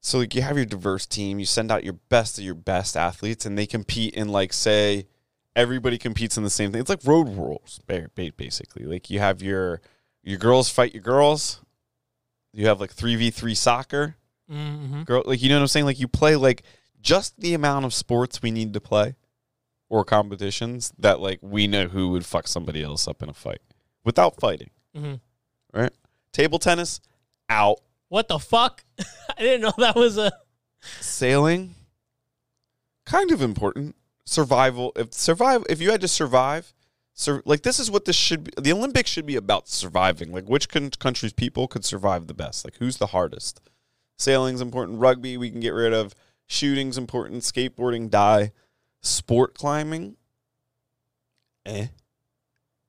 [0.00, 2.96] So like you have your diverse team, you send out your best of your best
[2.96, 5.06] athletes, and they compete in like say
[5.54, 6.80] everybody competes in the same thing.
[6.80, 8.84] It's like road rules, ba- ba- basically.
[8.84, 9.80] Like you have your
[10.22, 11.60] your girls fight your girls.
[12.52, 14.16] You have like three v three soccer,
[14.50, 15.02] Mm-hmm.
[15.02, 15.22] girl.
[15.26, 15.86] Like you know what I'm saying?
[15.86, 16.62] Like you play like
[17.06, 19.14] just the amount of sports we need to play,
[19.88, 23.60] or competitions that like we know who would fuck somebody else up in a fight
[24.04, 24.70] without fighting.
[24.96, 25.86] Mm-hmm.
[26.32, 27.00] Table tennis
[27.48, 27.78] out.
[28.08, 28.84] What the fuck?
[28.98, 30.32] I didn't know that was a.
[31.00, 31.74] sailing
[33.04, 36.74] kind of important survival if survive if you had to survive
[37.12, 40.48] sur- like this is what this should be the olympics should be about surviving like
[40.48, 43.60] which con- country's people could survive the best like who's the hardest
[44.18, 46.14] sailing's important rugby we can get rid of
[46.46, 47.42] shooting's important.
[47.42, 48.52] Skateboarding die.
[49.02, 50.16] Sport climbing
[51.64, 51.86] eh.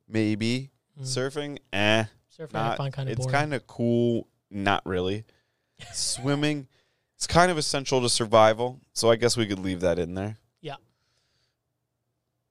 [0.07, 1.03] Maybe Mm.
[1.03, 2.05] surfing eh.
[2.35, 4.27] Surfing I not find kind of it's kind of cool.
[4.49, 5.25] Not really.
[5.93, 6.67] Swimming
[7.15, 10.37] it's kind of essential to survival so i guess we could leave that in there.
[10.61, 10.75] Yeah.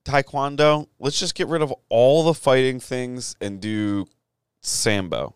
[0.04, 4.06] taekwondo let's just get rid of all the fighting things and do
[4.62, 5.34] sambo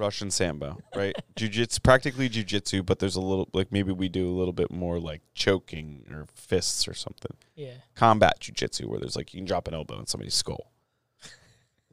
[0.00, 4.34] russian sambo right jiu-jitsu practically jiu-jitsu but there's a little like maybe we do a
[4.36, 7.74] little bit more like choking or fists or something yeah.
[7.94, 10.72] combat jiu-jitsu where there's like you can drop an elbow in somebody's skull.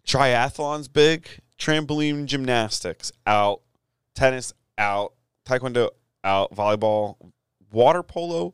[0.08, 1.28] Triathlon's big,
[1.60, 3.62] trampoline gymnastics out,
[4.16, 5.14] tennis out,
[5.46, 5.90] taekwondo
[6.24, 7.18] out, volleyball,
[7.72, 8.54] water polo.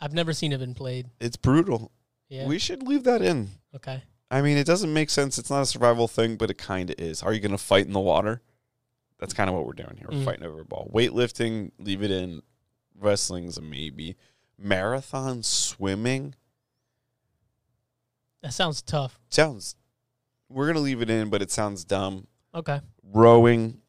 [0.00, 1.06] I've never seen it been played.
[1.20, 1.92] It's brutal.
[2.28, 2.46] Yeah.
[2.46, 3.50] We should leave that in.
[3.76, 4.02] okay.
[4.34, 5.38] I mean, it doesn't make sense.
[5.38, 7.22] It's not a survival thing, but it kind of is.
[7.22, 8.42] Are you going to fight in the water?
[9.20, 10.08] That's kind of what we're doing here.
[10.10, 10.24] We're Mm.
[10.24, 10.90] fighting over a ball.
[10.92, 12.42] Weightlifting, leave it in.
[12.98, 14.16] Wrestling's a maybe.
[14.58, 16.34] Marathon swimming
[18.42, 19.20] That sounds tough.
[19.30, 19.76] sounds.
[20.48, 22.26] We're gonna leave it in, but it sounds dumb.
[22.54, 22.80] Okay.
[23.02, 23.80] Rowing,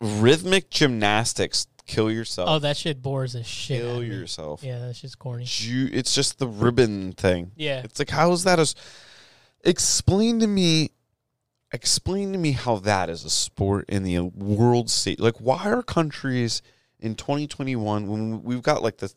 [0.00, 1.66] rhythmic gymnastics.
[1.86, 2.48] Kill yourself.
[2.48, 3.80] Oh, that shit bores the shit.
[3.80, 4.62] Kill yourself.
[4.62, 5.44] Yeah, that's just corny.
[5.46, 7.50] Ju- It's just the ribbon thing.
[7.56, 7.80] Yeah.
[7.84, 8.74] It's like how is that as?
[9.64, 10.90] Explain to me.
[11.72, 15.20] Explain to me how that is a sport in the world state.
[15.20, 16.60] Like, why are countries
[16.98, 19.12] in 2021 when we've got like the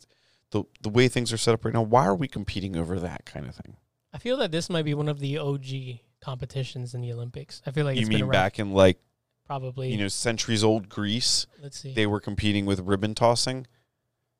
[0.51, 1.81] the the way things are set up right now?
[1.81, 3.77] Why are we competing over that kind of thing?
[4.13, 7.61] I feel that this might be one of the OG competitions in the Olympics.
[7.65, 8.97] I feel like you it's mean been back in like
[9.45, 9.91] probably.
[9.91, 11.47] you know centuries old Greece?
[11.61, 11.93] let's see.
[11.93, 13.67] they were competing with ribbon tossing?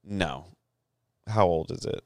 [0.04, 0.46] No.
[1.28, 2.04] How old is it?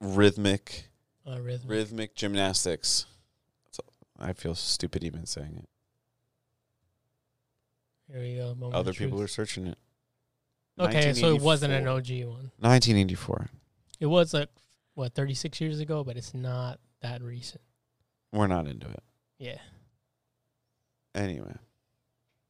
[0.00, 0.89] Rhythmic,
[1.30, 1.68] uh, rhythm.
[1.68, 3.06] rhythmic gymnastics.
[4.20, 5.68] I feel stupid even saying it.
[8.12, 8.54] Here we go.
[8.54, 9.78] moment Other people are searching it.
[10.78, 12.50] Okay, so it wasn't an OG one.
[12.58, 13.48] 1984.
[13.98, 14.48] It was like
[14.94, 17.62] what 36 years ago, but it's not that recent.
[18.32, 19.02] We're not into it.
[19.38, 19.58] Yeah.
[21.14, 21.54] Anyway.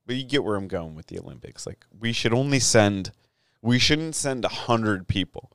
[0.07, 1.66] But you get where I'm going with the Olympics.
[1.66, 3.12] Like we should only send
[3.62, 5.53] we shouldn't send a hundred people.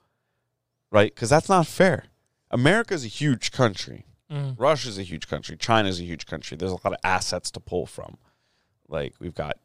[0.92, 1.14] Right?
[1.14, 2.06] Because that's not fair.
[2.52, 4.06] America's a huge country.
[4.32, 4.56] Mm.
[4.58, 5.56] Russia's a huge country.
[5.58, 6.58] China's a huge country.
[6.58, 8.18] There's a lot of assets to pull from.
[8.88, 9.58] Like we've got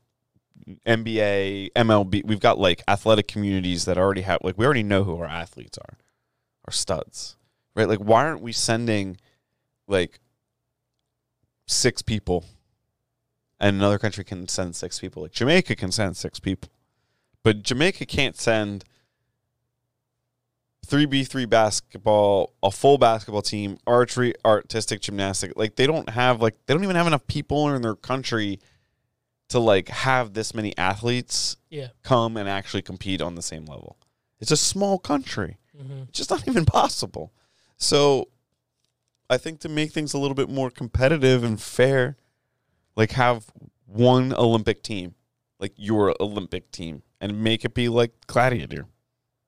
[0.87, 2.25] NBA, MLB.
[2.25, 5.79] We've got like athletic communities that already have like we already know who our athletes
[5.79, 5.97] are,
[6.67, 7.37] our studs,
[7.75, 7.89] right?
[7.89, 9.17] Like why aren't we sending
[9.87, 10.21] like
[11.67, 12.45] six people
[13.61, 15.23] and another country can send six people.
[15.23, 16.71] Like Jamaica can send six people,
[17.43, 18.85] but Jamaica can't send
[20.87, 25.53] three B three basketball, a full basketball team, archery, artistic gymnastic.
[25.57, 28.59] Like they don't have like they don't even have enough people in their country
[29.51, 31.89] to like have this many athletes Yeah.
[32.03, 33.97] come and actually compete on the same level.
[34.41, 35.59] It's a small country.
[35.77, 36.03] Mm-hmm.
[36.09, 37.33] It's just not even possible.
[37.77, 38.29] So
[39.29, 42.17] I think to make things a little bit more competitive and fair,
[42.97, 43.47] like have
[43.87, 45.15] one Olympic team,
[45.59, 48.87] like your Olympic team, and make it be like Gladiator.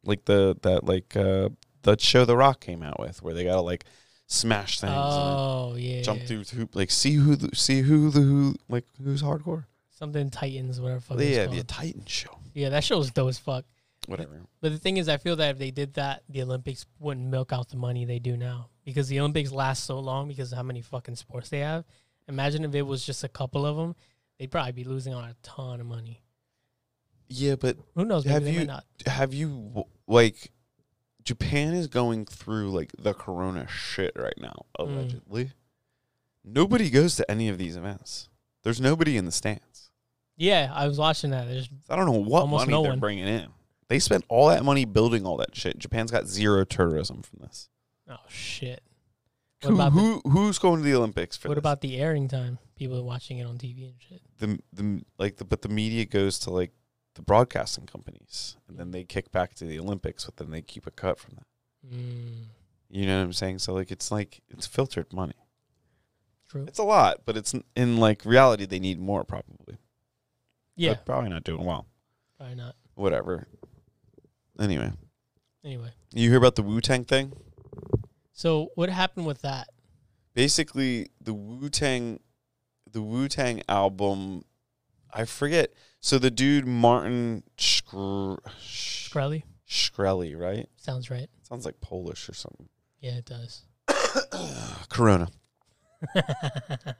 [0.05, 1.51] Like the that like uh
[1.83, 3.85] that show The Rock came out with where they gotta like
[4.27, 6.03] smash things and Oh yeah.
[6.03, 9.65] jump through hoop like see who the, see who the who like who's hardcore.
[9.91, 11.23] something Titans, whatever.
[11.23, 11.63] yeah, the.
[11.65, 12.39] Titan show.
[12.55, 13.65] yeah, that show was dope as fuck.
[14.09, 14.41] Whatever.
[14.61, 17.53] But the thing is, I feel that if they did that, the Olympics wouldn't milk
[17.53, 20.65] out the money they do now because the Olympics last so long because of how
[20.65, 21.85] many fucking sports they have.
[22.27, 23.95] Imagine if it was just a couple of them,
[24.39, 26.22] they'd probably be losing on a ton of money.
[27.33, 28.25] Yeah, but Who knows?
[28.25, 28.85] Maybe Have you- not.
[29.07, 30.53] have you like
[31.25, 34.89] Japan is going through like the corona shit right now Mm.
[34.97, 35.53] allegedly.
[36.45, 38.29] Nobody goes to any of these events.
[38.65, 39.91] There's nobody in the stands.
[40.37, 41.47] Yeah, I was watching that.
[41.47, 43.01] There's I don't know what money no they're one.
[43.01, 43.49] bringing in.
[43.89, 45.79] They spent all that money building all that shit.
[45.79, 47.69] Japan's got zero tourism from this.
[48.09, 48.83] oh shit.
[49.63, 51.61] What Who, about who who's going to the Olympics for What this?
[51.61, 52.59] about the airing time?
[52.75, 54.21] People are watching it on TV and shit.
[54.39, 56.73] the the like the but the media goes to like
[57.15, 60.87] the broadcasting companies and then they kick back to the Olympics, but then they keep
[60.87, 61.47] a cut from that.
[61.95, 62.45] Mm,
[62.91, 63.59] You know what I'm saying?
[63.61, 65.35] So like it's like it's filtered money.
[66.49, 66.65] true.
[66.67, 69.79] It's a lot, but it's in like reality they need more probably.
[70.77, 71.87] Yeah, But probably not doing well.
[72.39, 72.77] probably not.
[72.95, 73.47] Whatever.
[74.59, 74.93] Anyway,
[75.65, 77.33] Anyway, you hear about the Wu Tang thing?
[78.33, 79.69] so what happened with that?
[80.35, 82.21] Basically, the Wu Tang,
[82.91, 84.45] the Wu Tang album.
[85.13, 85.73] I forget.
[86.01, 89.43] So the dude Martin Shkr- Sh- Shkreli?
[89.69, 90.69] Shkreli, right?
[90.77, 91.29] Sounds right.
[91.43, 92.69] Sounds like Polish or something.
[93.01, 93.63] Yeah, it does.
[94.89, 95.29] Corona.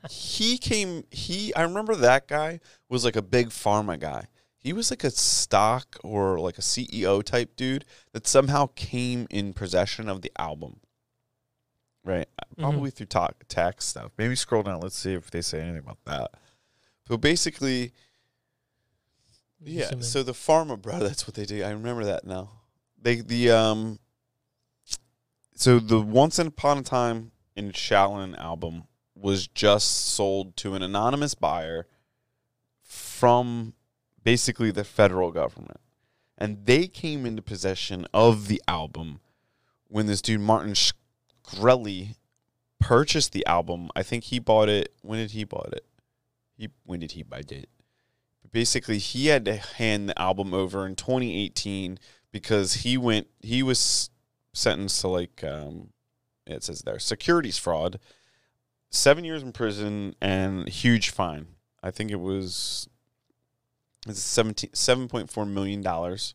[0.09, 4.93] he came he i remember that guy was like a big pharma guy he was
[4.93, 10.23] like a stock or like a ceo type dude that somehow came in possession of
[10.23, 10.79] the album
[12.05, 12.63] right mm-hmm.
[12.63, 15.99] probably through talk, tax stuff maybe scroll down let's see if they say anything about
[16.05, 16.31] that
[17.13, 17.93] so basically
[19.63, 22.49] yeah so the pharma bro that's what they do i remember that now
[23.01, 23.99] they the um
[25.55, 31.35] so the once upon a time in Shaolin album was just sold to an anonymous
[31.35, 31.87] buyer
[32.83, 33.75] from
[34.25, 35.81] basically the federal government.
[36.37, 39.21] And they came into possession of the album
[39.87, 42.17] when this dude Martin Shkreli
[42.81, 43.91] purchased the album.
[43.95, 45.85] I think he bought it when did he bought it?
[46.63, 47.69] He when did he buy it?
[48.53, 51.99] Basically, he had to hand the album over in 2018
[52.31, 54.11] because he went he was
[54.53, 55.89] sentenced to like um
[56.47, 57.99] it says there securities fraud
[58.91, 61.47] seven years in prison and huge fine
[61.83, 62.89] i think it was
[64.07, 66.35] it's 17 7.4 million dollars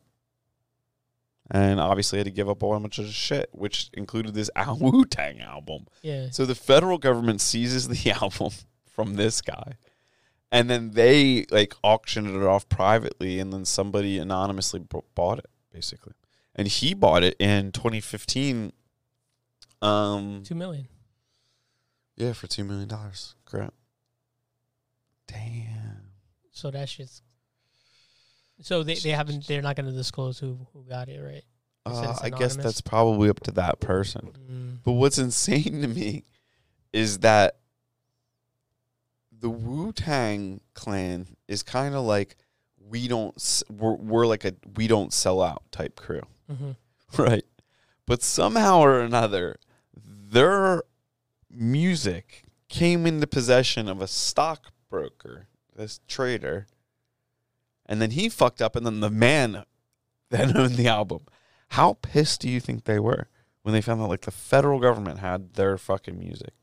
[1.49, 5.05] and obviously had to give up a whole bunch of shit which included this Wu
[5.05, 6.27] Tang album yeah.
[6.31, 8.51] so the federal government seizes the album
[8.85, 9.77] from this guy
[10.51, 15.49] and then they like auctioned it off privately and then somebody anonymously b- bought it
[15.73, 16.13] basically
[16.55, 18.71] and he bought it in 2015
[19.81, 20.87] um Two million.
[22.15, 23.73] yeah for 2 million dollars crap
[25.27, 26.11] damn
[26.51, 27.21] So that shit's.
[28.61, 31.43] So they, they haven't they're not gonna disclose who who got it right.
[31.85, 34.79] Uh, i guess that's probably up to that person Mm.
[34.83, 36.25] But what's insane to me
[36.93, 37.57] is that
[39.39, 42.35] the Wu Tang clan is kind of like
[42.89, 46.71] we don't we're, we're like a we don't sell out type crew, hmm
[47.17, 47.45] right?
[48.05, 49.57] But somehow or another,
[49.95, 50.83] their
[51.49, 56.67] music came into possession of a stockbroker, this trader,
[57.85, 59.63] and then he fucked up, and then the man
[60.29, 61.21] that owned the album.
[61.71, 63.27] How pissed do you think they were
[63.61, 66.53] when they found out like the federal government had their fucking music?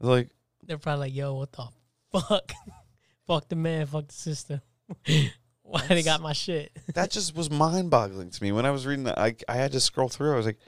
[0.00, 0.30] Like,
[0.62, 1.68] They're probably like, yo, what the
[2.12, 2.52] fuck?
[3.26, 4.60] fuck the man, fuck the system.
[5.62, 6.70] Why they got my shit?
[6.94, 9.18] that just was mind boggling to me when I was reading that.
[9.18, 10.34] I I had to scroll through.
[10.34, 10.58] I was like,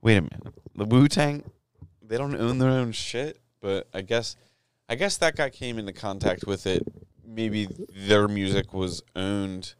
[0.00, 1.44] wait a minute, the Wu Tang,
[2.02, 3.40] they don't own their own shit.
[3.60, 4.36] But I guess,
[4.88, 6.86] I guess that guy came into contact with it.
[7.26, 9.74] Maybe their music was owned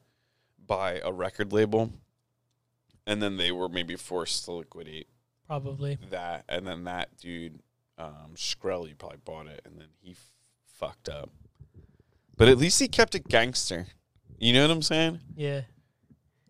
[0.65, 1.91] by a record label,
[3.07, 5.09] and then they were maybe forced to liquidate
[5.47, 5.99] Probably.
[6.11, 7.61] that, and then that dude,
[8.01, 10.31] um, Shkreli, probably bought it, and then he f-
[10.67, 11.31] fucked up.
[12.37, 13.87] But at least he kept it gangster.
[14.39, 15.21] You know what I'm saying?
[15.37, 15.63] Yeah.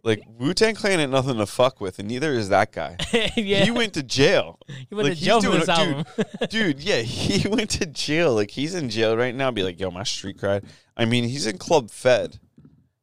[0.02, 2.96] Like Wu Tang Clan ain't nothing to fuck with, and neither is that guy.
[3.36, 3.64] yeah.
[3.64, 4.58] He went to jail.
[4.88, 6.04] He went like, to jail for this album.
[6.48, 8.32] Dude, yeah, he went to jail.
[8.34, 9.50] Like he's in jail right now.
[9.50, 10.64] Be like, yo, my street cred.
[10.96, 12.38] I mean, he's in Club Fed,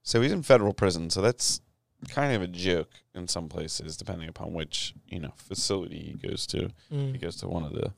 [0.02, 1.10] so he's in federal prison.
[1.12, 1.62] So that's
[2.10, 6.48] kind of a joke in some places, depending upon which you know facility he goes
[6.48, 6.72] to.
[6.90, 7.22] He Mm.
[7.22, 7.94] goes to one of the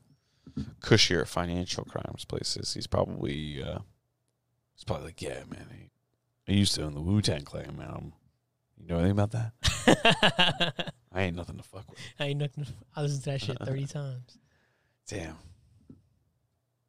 [0.80, 2.74] cushier financial crimes places.
[2.74, 3.80] He's probably uh,
[4.74, 5.66] he's probably like, yeah, man.
[5.70, 5.90] I,
[6.48, 7.90] I used to own the Wu Tang Clan, man.
[7.90, 8.12] I'm,
[8.78, 10.94] you know anything about that?
[11.12, 11.98] I ain't nothing to fuck with.
[12.18, 12.66] I ain't nothing.
[12.94, 14.38] I listened to that shit thirty times.
[15.08, 15.36] Damn.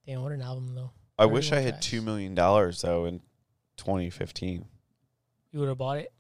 [0.06, 0.92] Damn, what an album though.
[1.18, 1.88] I wish I had tracks.
[1.88, 3.20] two million dollars though in
[3.78, 4.66] 2015.
[5.52, 6.12] You would have bought it.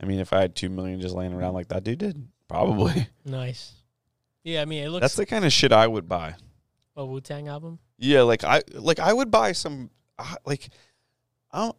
[0.00, 3.08] I mean, if I had two million just laying around like that dude did, probably.
[3.24, 3.72] Nice.
[4.44, 6.36] Yeah, I mean it looks That's the kind of shit I would buy.
[6.96, 7.80] a Wu Tang album.
[7.98, 10.68] Yeah, like I like I would buy some uh, like
[11.50, 11.76] I don't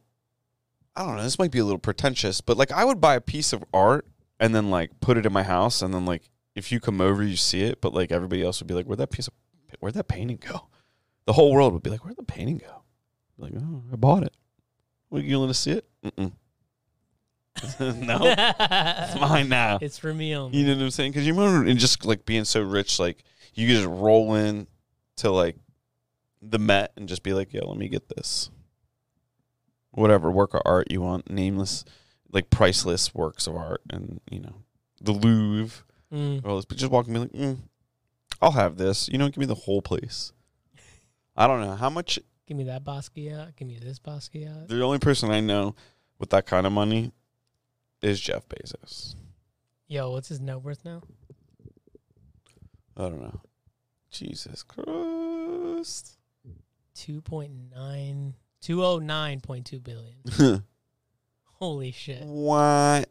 [0.95, 1.23] I don't know.
[1.23, 4.07] This might be a little pretentious, but like I would buy a piece of art
[4.39, 7.23] and then like put it in my house, and then like if you come over,
[7.23, 9.33] you see it, but like everybody else would be like, "Where'd that piece of
[9.79, 10.67] where'd that painting go?"
[11.25, 12.83] The whole world would be like, "Where'd the painting go?"
[13.37, 14.35] Like, oh, I bought it.
[15.09, 15.87] What, you to see it?
[16.03, 16.31] Mm-mm.
[17.79, 19.79] no, it's mine now.
[19.81, 20.57] It's for me only.
[20.57, 21.11] You know what I'm saying?
[21.11, 24.67] Because you remember and just like being so rich, like you just roll in
[25.17, 25.55] to like
[26.41, 28.49] the Met and just be like, "Yeah, let me get this."
[29.91, 31.85] Whatever work of art you want, nameless,
[32.29, 34.55] like priceless works of art, and you know
[34.99, 35.83] the Louvre.
[36.13, 36.45] Mm.
[36.45, 37.57] All this, but just walk and be like, mm,
[38.41, 40.33] "I'll have this." You know, give me the whole place.
[41.37, 42.19] I don't know how much.
[42.47, 43.55] Give me that Basquiat.
[43.55, 44.67] Give me this Basquiat.
[44.67, 45.75] The only person I know
[46.19, 47.11] with that kind of money
[48.01, 49.15] is Jeff Bezos.
[49.87, 51.01] Yo, what's his net worth now?
[52.97, 53.41] I don't know.
[54.11, 56.17] Jesus Christ.
[56.95, 60.63] 2.9 209.2 billion.
[61.59, 62.23] Holy shit.
[62.23, 63.09] what?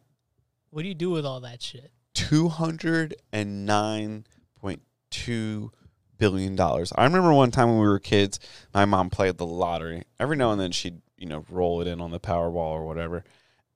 [0.70, 1.92] What do you do with all that shit?
[2.14, 4.27] Two hundred and nine
[4.61, 5.70] point two
[6.18, 6.92] billion dollars.
[6.97, 8.40] I remember one time when we were kids,
[8.73, 10.03] my mom played the lottery.
[10.18, 13.25] Every now and then she'd, you know, roll it in on the Powerball or whatever.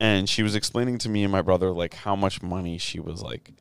[0.01, 3.23] And she was explaining to me and my brother like how much money she was
[3.23, 3.53] like,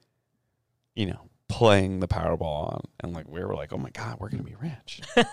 [0.96, 2.82] you know, playing the Powerball on.
[3.00, 5.02] And like we were like, Oh my God, we're gonna be rich.
[5.16, 5.24] me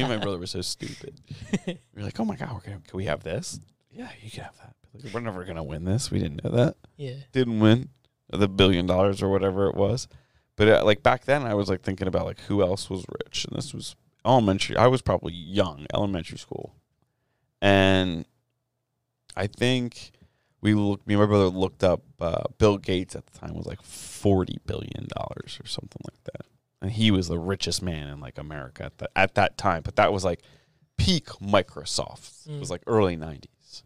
[0.00, 1.20] and my brother were so stupid.
[1.66, 3.60] We were like, Oh my God, we're gonna can we have this?
[3.90, 4.74] Yeah, you can have that.
[4.92, 6.10] Like, we're never gonna win this.
[6.10, 7.14] We didn't know that yeah.
[7.32, 7.88] didn't win
[8.30, 10.08] the billion dollars or whatever it was.
[10.56, 13.44] But uh, like back then, I was like thinking about like who else was rich,
[13.44, 14.76] and this was elementary.
[14.76, 16.76] I was probably young, elementary school,
[17.60, 18.24] and
[19.36, 20.12] I think
[20.64, 21.06] we looked.
[21.06, 22.02] Me and my brother looked up.
[22.20, 26.46] Uh, Bill Gates at the time was like forty billion dollars or something like that,
[26.82, 29.82] and he was the richest man in like America at that at that time.
[29.84, 30.40] But that was like
[30.96, 32.48] peak Microsoft.
[32.48, 32.70] It was Mm.
[32.72, 33.82] like early nineties.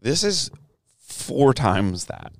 [0.00, 0.50] This is
[0.98, 2.32] four times that.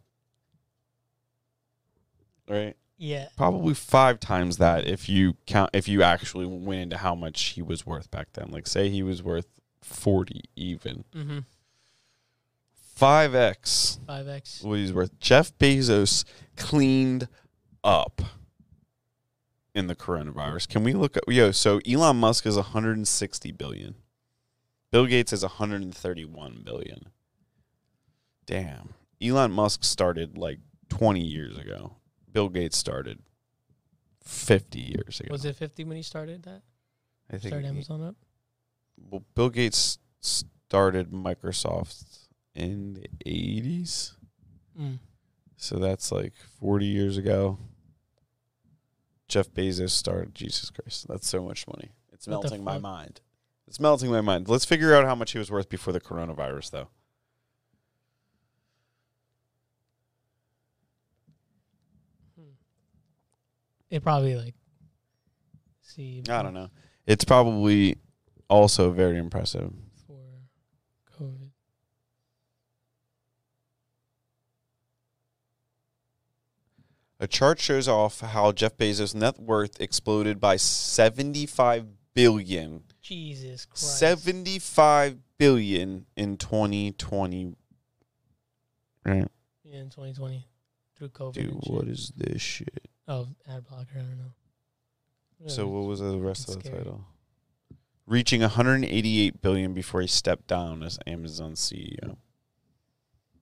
[2.49, 2.77] Right?
[2.99, 3.29] Yeah.
[3.37, 7.63] Probably five times that if you count if you actually went into how much he
[7.63, 8.51] was worth back then.
[8.51, 9.47] Like say he was worth
[9.83, 11.05] forty even.
[11.15, 11.39] Mm-hmm.
[12.95, 14.65] Five X 5x.
[14.65, 15.19] what he's worth.
[15.19, 16.25] Jeff Bezos
[16.57, 17.29] cleaned
[17.83, 18.23] up
[19.75, 20.69] in the coronavirus.
[20.69, 23.97] Can we look at yo, so Elon Musk is 160 billion.
[24.93, 27.09] Bill Gates is 131 billion.
[28.47, 28.91] Damn.
[29.21, 31.97] Elon Musk started like 20 years ago.
[32.33, 33.19] Bill Gates started
[34.23, 35.33] 50 years ago.
[35.33, 36.63] Was it 50 when he started that?
[37.29, 38.15] I think Started he- Amazon up?
[39.11, 42.05] well, Bill Gates started Microsoft
[42.55, 44.13] in the 80s.
[44.79, 44.99] Mm.
[45.57, 47.59] So that's like 40 years ago.
[49.29, 50.35] Jeff Bezos started.
[50.35, 51.09] Jesus Christ.
[51.09, 51.93] That's so much money.
[52.13, 53.21] It's What melting my mind.
[53.67, 54.49] It's melting my mind.
[54.49, 56.89] Let's figure out how much he was worth before the coronavirus, though.
[63.91, 64.55] It probably like.
[65.81, 66.23] See.
[66.29, 66.69] I don't know.
[67.07, 67.97] It's probably
[68.49, 69.73] also very impressive.
[70.07, 71.51] For COVID.
[77.25, 82.83] A chart shows off how Jeff Bezos' net worth exploded by 75 billion.
[83.01, 83.99] Jesus Christ.
[83.99, 87.55] 75 billion in 2020.
[89.07, 89.27] Right.
[89.63, 90.47] Yeah, in 2020
[90.99, 91.33] through COVID.
[91.33, 92.89] Dude, what is this shit?
[93.09, 93.95] Oh, ad blocker.
[93.95, 95.47] I don't know.
[95.47, 96.77] So what was the rest of the scary.
[96.77, 97.07] title?
[98.07, 102.19] Reaching 188 billion before he stepped down as Amazon CEO.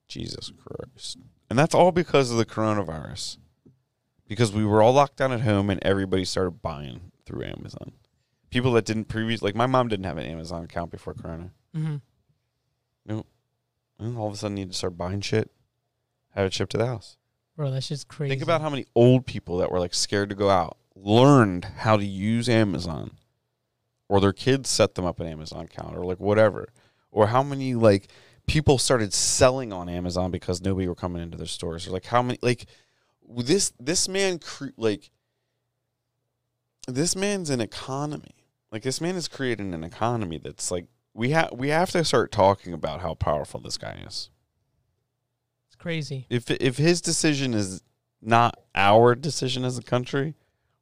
[0.07, 1.19] Jesus Christ.
[1.51, 3.39] And that's all because of the coronavirus.
[4.33, 7.93] Because we were all locked down at home and everybody started buying through Amazon.
[8.53, 11.51] people that didn't previous like my mom didn't have an Amazon account before Corona.
[11.77, 11.97] Mm-hmm.
[13.99, 15.51] And all of a sudden, you need to start buying shit,
[16.31, 17.17] have it shipped to the house.
[17.57, 18.31] Bro, that's just crazy.
[18.31, 21.97] Think about how many old people that were like scared to go out learned how
[21.97, 23.13] to use Amazon,
[24.09, 26.73] or their kids set them up an Amazon account, or like whatever,
[27.11, 28.09] or how many like
[28.47, 32.23] people started selling on Amazon because nobody were coming into their stores, or like how
[32.23, 32.67] many like
[33.29, 35.11] this this man cre- like
[36.89, 38.35] this man's an economy.
[38.71, 42.33] Like this man is creating an economy that's like we have we have to start
[42.33, 44.31] talking about how powerful this guy is.
[45.67, 46.27] it's crazy.
[46.31, 47.83] If if his decision is
[48.21, 50.35] not our decision as a country,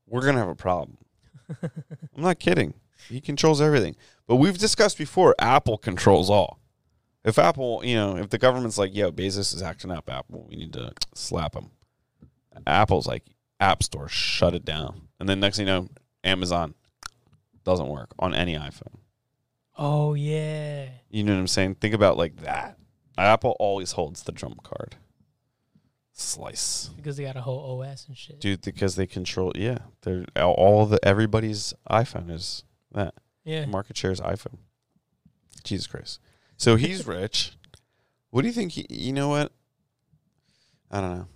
[0.06, 0.98] we're gonna have a problem.
[1.62, 2.74] I'm not kidding.
[3.08, 3.96] He controls everything.
[4.26, 6.60] But we've discussed before, Apple controls all.
[7.24, 10.56] If Apple, you know, if the government's like, "Yo, Bezos is acting up," Apple, we
[10.56, 11.70] need to slap him.
[12.66, 13.24] Apple's like,
[13.58, 15.08] App Store, shut it down.
[15.18, 15.88] And then next thing you know,
[16.24, 16.74] Amazon
[17.64, 18.98] doesn't work on any iPhone.
[19.76, 20.88] Oh yeah.
[21.10, 21.76] You know what I'm saying?
[21.76, 22.78] Think about like that.
[23.16, 24.96] Apple always holds the trump card.
[26.12, 26.90] Slice.
[26.96, 28.40] Because they got a whole OS and shit.
[28.40, 29.78] Dude, because they control yeah.
[30.02, 33.14] They're all the everybody's iPhone is that.
[33.44, 33.66] yeah.
[33.66, 34.58] Market share is iPhone.
[35.64, 36.20] Jesus Christ.
[36.56, 37.52] So he's rich.
[38.30, 39.52] What do you think he, you know what?
[40.90, 41.26] I don't know.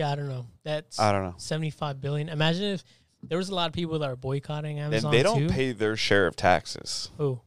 [0.00, 0.46] Yeah, I don't know.
[0.64, 1.34] That's I don't know.
[1.36, 2.28] 75 billion.
[2.30, 2.84] Imagine if
[3.22, 5.48] there was a lot of people that are boycotting And Amazon they don't too.
[5.48, 7.10] pay their share of taxes.
[7.18, 7.40] Who?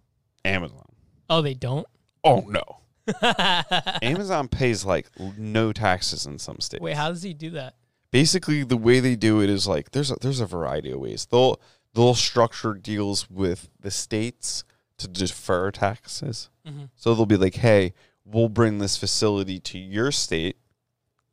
[0.46, 0.86] Amazon.
[1.30, 1.88] Oh, they don't?
[2.24, 2.62] Oh no.
[4.02, 6.82] Amazon pays like no taxes in some states.
[6.82, 7.76] Wait, how does he do that?
[8.12, 11.28] basically the way they do it is like there's a, there's a variety of ways.
[11.30, 11.60] They'll
[11.96, 14.64] they'll structure deals with the states
[15.00, 16.50] to defer taxes.
[16.66, 16.86] Mm-hmm.
[16.96, 17.94] So they'll be like, "Hey,
[18.24, 20.58] we'll bring this facility to your state,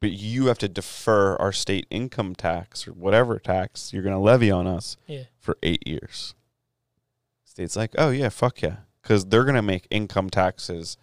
[0.01, 4.19] but you have to defer our state income tax or whatever tax you're going to
[4.21, 5.25] levy on us Yeah.
[5.39, 6.35] for 8 years."
[7.45, 10.97] State's like, "Oh yeah, fuck yeah." Cuz they're going to make income taxes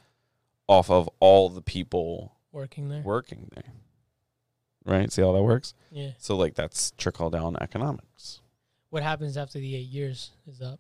[0.68, 3.02] off of all the people Working there.
[3.02, 3.74] working there.
[4.86, 5.12] Right?
[5.12, 5.74] See how that works?
[5.92, 6.12] Yeah.
[6.18, 8.42] So like that's trickle down economics.
[8.90, 10.80] What happens after the eight years is up?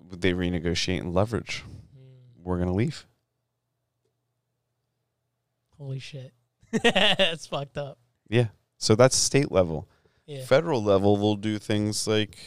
[0.00, 1.62] They renegotiate and leverage.
[1.96, 3.06] Mm, We're gonna leave.
[5.78, 6.32] holy shit.
[6.82, 7.98] That's fucked up.
[8.28, 8.48] Yeah.
[8.78, 9.88] So that's state level.
[10.26, 10.44] Yeah.
[10.44, 12.38] Federal level, they'll do things like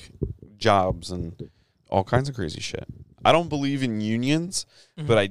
[0.57, 1.49] jobs and
[1.89, 2.85] all kinds of crazy shit.
[3.25, 4.65] I don't believe in unions,
[4.97, 5.07] Mhm.
[5.07, 5.29] but I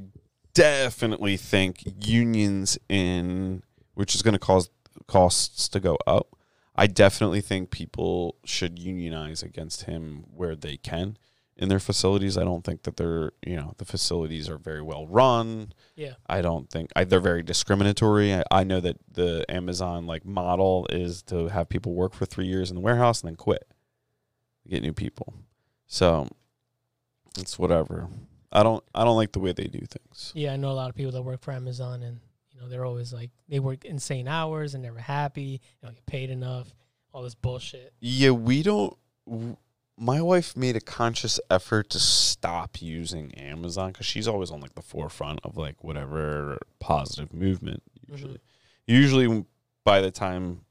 [0.55, 3.63] definitely think unions in
[3.95, 4.71] which is going to cause
[5.07, 6.37] costs to go up.
[6.77, 11.17] I definitely think people should unionize against him where they can
[11.57, 12.39] in their facilities.
[12.39, 15.73] I don't think that they're, you know, the facilities are very well run.
[15.95, 16.15] Yeah.
[16.27, 18.35] I don't think I, they're very discriminatory.
[18.35, 22.47] I, I know that the Amazon like model is to have people work for three
[22.47, 23.67] years in the warehouse and then quit,
[24.69, 25.35] get new people.
[25.87, 26.29] So
[27.39, 28.09] it's whatever.
[28.51, 30.33] I don't I don't like the way they do things.
[30.35, 32.85] Yeah, I know a lot of people that work for Amazon and you know, they're
[32.85, 36.75] always like they work insane hours and they're never happy, they don't get paid enough,
[37.13, 37.93] all this bullshit.
[38.01, 38.97] Yeah, we don't.
[39.27, 39.57] w-
[39.99, 44.75] My wife made a conscious effort to stop using Amazon because she's always on like
[44.75, 47.83] the forefront of like whatever positive movement.
[48.09, 48.39] Usually,
[48.87, 49.45] usually
[49.85, 50.63] by the time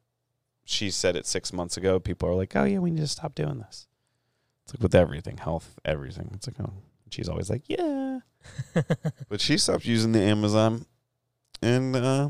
[0.65, 3.35] she said it six months ago, people are like, "Oh yeah, we need to stop
[3.35, 3.87] doing this."
[4.65, 6.31] It's like with everything, health, everything.
[6.33, 6.73] It's like, oh,
[7.09, 8.19] she's always like, "Yeah,"
[9.29, 10.85] but she stopped using the Amazon,
[11.61, 12.29] and uh,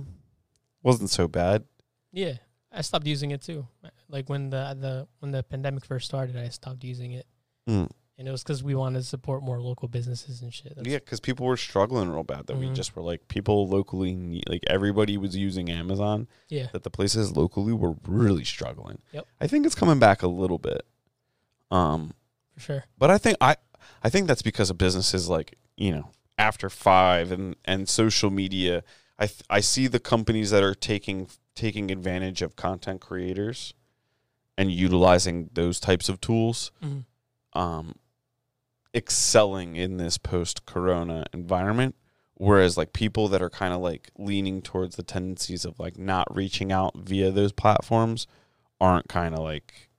[0.83, 1.63] wasn't so bad.
[2.11, 2.33] yeah.
[2.73, 3.67] I stopped using it too.
[4.11, 7.25] Like when the the when the pandemic first started, I stopped using it.
[7.67, 7.89] Mm.
[8.17, 10.75] And it was because we wanted to support more local businesses and shit.
[10.75, 12.45] That's- Yeah, because people were struggling real bad.
[12.47, 12.75] That we Mhm.
[12.75, 16.27] just were like people locally, need, like everybody was using Amazon.
[16.49, 16.67] Yeah.
[16.73, 19.01] That the places locally were really struggling.
[19.11, 19.25] Yep.
[19.39, 20.85] I think it's coming back a little bit.
[21.71, 22.13] Um,
[22.55, 22.83] For sure.
[22.97, 23.55] but I think I,
[24.03, 28.83] I think that's because of businesses like you know after five and and social media.
[29.17, 33.73] I th- I see the companies that are taking taking advantage of content creators,
[34.57, 37.05] and utilizing those types of tools Mhm.
[37.53, 37.95] um,
[38.93, 41.95] excelling in this post corona environment.
[42.35, 46.33] Whereas like people that are kind of like leaning towards the tendencies of like not
[46.35, 48.25] reaching out via those platforms
[48.79, 49.89] aren't kind of like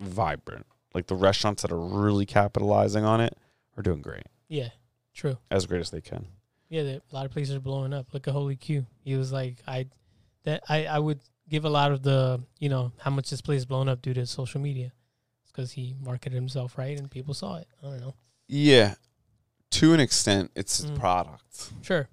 [0.00, 0.66] vibrant.
[0.94, 3.36] Like the restaurants that are really capitalizing on it
[3.76, 4.70] are doing great, Yeah.
[5.14, 5.38] True.
[5.50, 6.26] as great as they can.
[6.68, 8.12] Yeah, a lot of places are blowing up.
[8.12, 8.86] Look at Holy Q.
[9.04, 9.86] He was like, I,
[10.44, 13.64] that I, I would give a lot of the, you know, how much this place
[13.64, 14.92] blown up due to social media.
[15.42, 17.68] It's because he marketed himself right and people saw it.
[17.82, 18.14] I don't know.
[18.48, 18.94] Yeah,
[19.72, 20.98] to an extent, it's a Mm.
[20.98, 21.72] product.
[21.82, 22.08] Sure.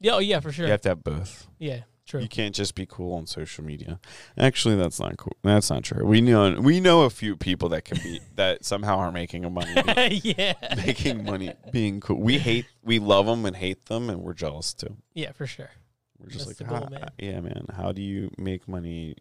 [0.00, 0.12] Yeah.
[0.14, 0.66] Oh, yeah, for sure.
[0.66, 1.46] You have to have both.
[1.58, 1.82] Yeah.
[2.06, 2.22] True.
[2.22, 4.00] You can't just be cool on social media.
[4.36, 5.36] Actually, that's not cool.
[5.44, 6.04] That's not true.
[6.04, 9.50] We know we know a few people that can be that somehow are making a
[9.50, 9.72] money
[10.24, 10.54] yeah.
[10.84, 12.16] making money being cool.
[12.20, 14.96] We hate we love them and hate them and we're jealous too.
[15.14, 15.70] Yeah, for sure.
[16.20, 17.66] We're just That's like, goal, "How- man." yeah, man.
[17.74, 19.16] How do you make money?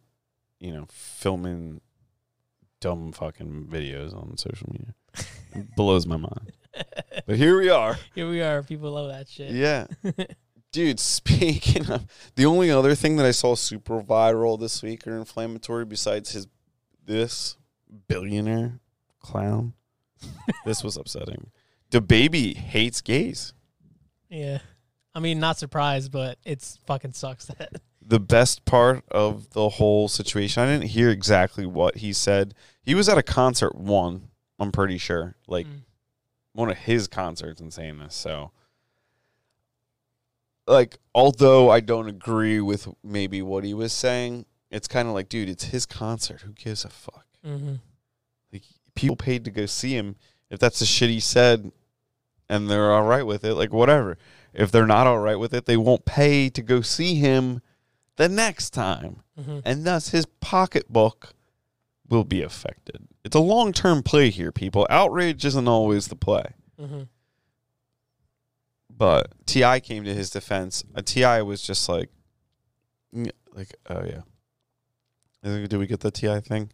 [0.60, 1.80] You know, filming
[2.82, 4.93] dumb fucking videos on social media
[5.54, 6.52] it blows my mind.
[7.26, 7.97] But here we are.
[8.16, 8.62] Here we are.
[8.64, 9.52] People love that shit.
[9.52, 9.88] Yeah.
[10.72, 15.18] Dude, speaking of the only other thing that I saw super viral this week or
[15.18, 16.47] inflammatory besides his
[17.06, 17.58] this
[18.08, 18.80] billionaire
[19.20, 19.74] clown,
[20.66, 21.50] this was upsetting.
[21.91, 23.54] DaBaby hates gays.
[24.30, 24.60] Yeah.
[25.20, 27.82] I mean, not surprised, but it's fucking sucks that.
[28.01, 32.53] The best part of the whole situation, I didn't hear exactly what he said.
[32.82, 35.36] He was at a concert one, I'm pretty sure.
[35.45, 35.82] Like Mm.
[36.53, 38.15] one of his concerts and saying this.
[38.15, 38.51] So,
[40.65, 45.28] like, although I don't agree with maybe what he was saying, it's kind of like,
[45.28, 46.41] dude, it's his concert.
[46.41, 47.26] Who gives a fuck?
[47.45, 47.76] Mm-hmm.
[48.53, 48.63] Like,
[48.95, 50.15] people paid to go see him.
[50.49, 51.74] If that's the shit he said,
[52.47, 54.17] and they're all right with it, like whatever.
[54.54, 57.62] If they're not all right with it, they won't pay to go see him
[58.16, 59.60] the next time, Mm-hmm.
[59.64, 61.34] and thus his pocketbook
[62.10, 63.08] will be affected.
[63.24, 64.86] It's a long term play here, people.
[64.89, 66.43] Outrage isn't always the play.
[66.82, 67.04] Mm-hmm.
[68.95, 69.80] But T.I.
[69.80, 70.84] came to his defense.
[70.93, 71.41] Uh, T.I.
[71.43, 72.10] was just like,
[73.16, 74.22] "Mm, like, oh yeah.
[75.68, 76.41] Do we get the T.I.
[76.41, 76.70] thing?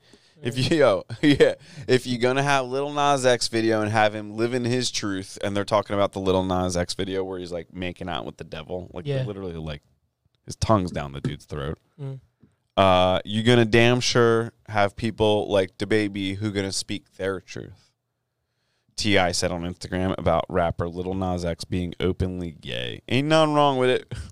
[0.46, 1.56] If you yo, yeah,
[1.88, 5.58] if you're gonna have Lil Nas X video and have him living his truth, and
[5.58, 8.44] they're talking about the Lil Nas X video where he's like making out with the
[8.44, 9.24] devil, like Yeah.
[9.26, 9.82] literally like
[10.46, 11.80] his tongue's down the dude's throat.
[12.00, 12.20] Mm.
[12.78, 17.92] Uh, you're gonna damn sure have people like DaBaby who gonna speak their truth.
[18.98, 19.32] T.I.
[19.34, 23.02] said on Instagram about rapper Lil Nas X being openly gay.
[23.10, 24.14] Ain't nothing wrong with it.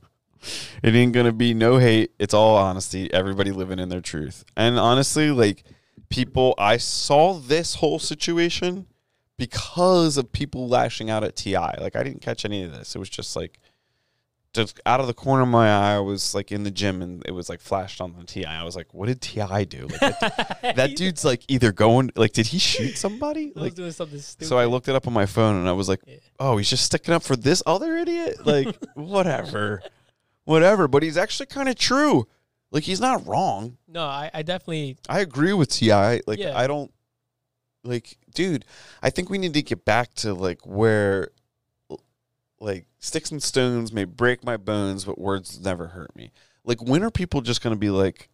[0.83, 2.11] It ain't gonna be no hate.
[2.19, 3.09] It's all honesty.
[3.13, 4.43] Everybody living in their truth.
[4.57, 5.63] And honestly, like
[6.13, 8.85] people, I saw this whole situation
[9.37, 11.55] because of people lashing out at Ti.
[11.57, 12.95] Like I didn't catch any of this.
[12.95, 13.59] It was just like
[14.53, 17.23] just out of the corner of my eye, I was like in the gym and
[17.25, 18.45] it was like flashed on the Ti.
[18.45, 19.63] I was like, what did T.I.
[19.63, 19.87] do?
[19.87, 23.51] Like that, that dude's like either going like did he shoot somebody?
[23.55, 24.47] Like doing something stupid.
[24.47, 26.17] so I looked it up on my phone and I was like, Yeah.
[26.39, 28.45] oh, he's just sticking up for this other idiot?
[28.45, 29.81] Like, whatever.
[30.45, 30.87] Whatever.
[30.87, 32.27] But he's actually kind of true.
[32.73, 33.77] Like, he's not wrong.
[33.87, 34.97] No, I, I definitely.
[35.07, 36.21] I agree with T.I.
[36.25, 36.57] Like, Yeah.
[36.57, 36.91] I don't,
[37.83, 38.65] like, dude,
[39.03, 41.29] I think we need to get back to, like, where,
[42.59, 46.31] like, sticks and stones may break my bones, but words never hurt me.
[46.65, 48.27] Like, when are people just going to be like,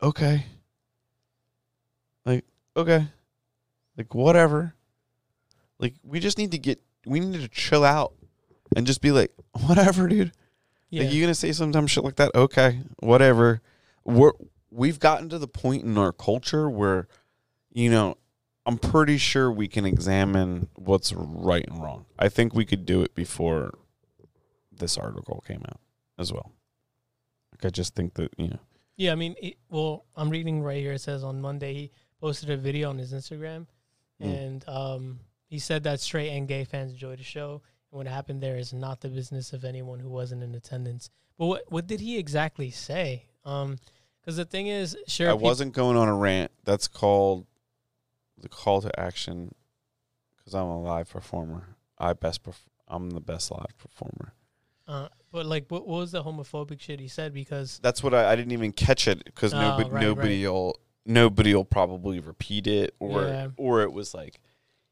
[0.00, 0.46] okay,
[2.24, 2.44] like,
[2.76, 3.08] okay,
[3.96, 4.74] like, whatever.
[5.80, 8.12] Like, we just need to get, we need to chill out
[8.76, 9.32] and just be like,
[9.66, 10.30] whatever, dude.
[10.90, 11.04] Yeah.
[11.04, 12.34] Like, you gonna say some dumb shit like that?
[12.34, 13.60] Okay, whatever.
[14.04, 14.32] We're
[14.70, 17.08] we've gotten to the point in our culture where,
[17.72, 18.16] you know,
[18.66, 22.06] I'm pretty sure we can examine what's right and wrong.
[22.18, 23.78] I think we could do it before
[24.72, 25.80] this article came out
[26.18, 26.52] as well.
[27.52, 28.58] Like, I just think that you know.
[28.96, 30.92] Yeah, I mean, it, well, I'm reading right here.
[30.92, 33.66] It says on Monday he posted a video on his Instagram,
[34.20, 34.34] Mm.
[34.46, 37.62] and um, he said that straight and gay fans enjoy the show.
[37.90, 41.10] And what happened there is not the business of anyone who wasn't in attendance.
[41.38, 43.24] But what what did he exactly say?
[43.44, 43.78] Um,
[44.20, 46.50] because the thing is, sure, I peop- wasn't going on a rant.
[46.64, 47.46] That's called
[48.36, 49.54] the call to action.
[50.36, 51.76] Because I'm a live performer.
[51.98, 52.42] I best.
[52.42, 54.32] Perf- I'm the best live performer.
[54.86, 57.34] Uh, but like, what, what was the homophobic shit he said?
[57.34, 60.78] Because That's what I, I didn't even catch it because Oh, nobody right, nobody will
[61.04, 63.48] nobody will probably repeat it or Yeah.
[63.58, 64.40] or it was like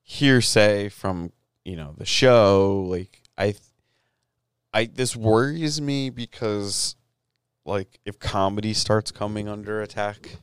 [0.02, 1.32] hearsay from
[1.66, 2.86] you know the show.
[2.88, 3.54] Like I
[4.72, 6.94] I this worries me because
[7.64, 10.36] like if comedy starts coming under attack,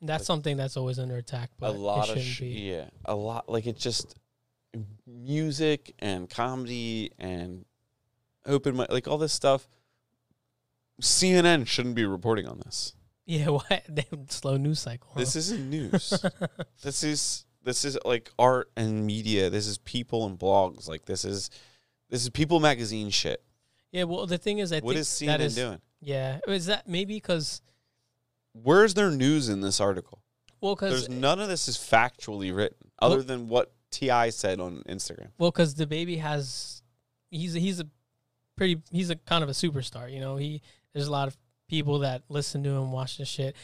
[0.00, 1.50] that's something that's always under attack.
[1.58, 2.46] But a lot of sh- be.
[2.46, 4.14] yeah, a lot like it just
[5.06, 7.66] music and comedy and
[8.46, 9.68] open mic like all this stuff.
[11.02, 12.94] CNN shouldn't be reporting on this.
[13.26, 15.10] Yeah, why damn slow news cycle?
[15.12, 15.20] huh?
[15.20, 16.24] This isn't news.
[16.82, 19.50] this is this is like art and media.
[19.50, 20.88] This is people and blogs.
[20.88, 21.50] Like this is
[22.10, 23.42] this is People magazine shit.
[23.90, 25.80] yeah, well, the thing is, I What think is CNN is doing?
[26.00, 26.38] yeah.
[26.46, 27.60] Is that maybe because
[28.52, 30.20] Where's their news in this article?
[30.60, 34.30] well, because There's none of this is factually written, other Well- than what T.I.
[34.30, 35.30] said on Instagram.
[35.38, 36.82] well, because DaBaby has
[37.30, 37.86] he's he's a
[38.56, 40.12] pretty he's a kind of a superstar.
[40.12, 40.62] You know, he
[40.92, 41.36] there's a lot of
[41.68, 43.56] people that listen to him, watch the shit.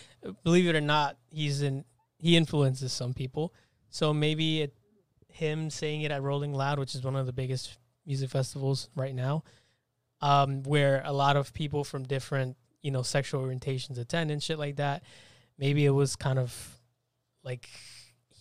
[0.45, 1.85] Believe it or not, he's in
[2.19, 3.53] he influences some people.
[3.91, 4.75] So maybe it,
[5.29, 7.77] him saying it at Rolling Loud, which is one of the biggest
[8.07, 9.45] music festivals right now,
[10.21, 14.59] um, where a lot of people from different you know sexual orientations attend and shit
[14.59, 15.03] like that.
[15.59, 16.79] Maybe it was kind of
[17.45, 17.69] like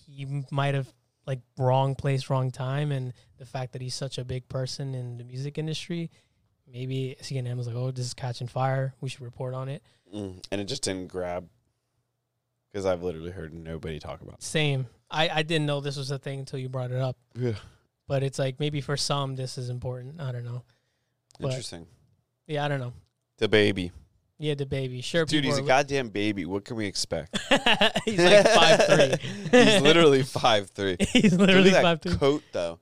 [0.07, 0.91] he might have
[1.25, 5.17] like wrong place, wrong time, and the fact that he's such a big person in
[5.17, 6.09] the music industry.
[6.71, 8.93] Maybe CNN was like, "Oh, this is catching fire.
[9.01, 9.83] We should report on it."
[10.13, 11.47] Mm, and it just didn't grab
[12.71, 14.41] because I've literally heard nobody talk about.
[14.41, 14.87] Same.
[15.11, 17.17] I I didn't know this was a thing until you brought it up.
[17.35, 17.53] Yeah,
[18.07, 20.19] But it's like maybe for some this is important.
[20.21, 20.63] I don't know.
[21.39, 21.87] But- interesting.
[22.47, 22.93] Yeah, I don't know.
[23.39, 23.91] DaBaby,
[24.39, 25.03] Yeah, DaBaby.
[25.03, 25.45] Sure, dude.
[25.45, 26.45] He's a are- goddamn baby.
[26.45, 27.37] What can we expect?
[28.05, 29.15] he's like five three.
[29.51, 30.97] he's literally five three.
[31.13, 32.17] he's literally at five that three.
[32.17, 32.79] coat though.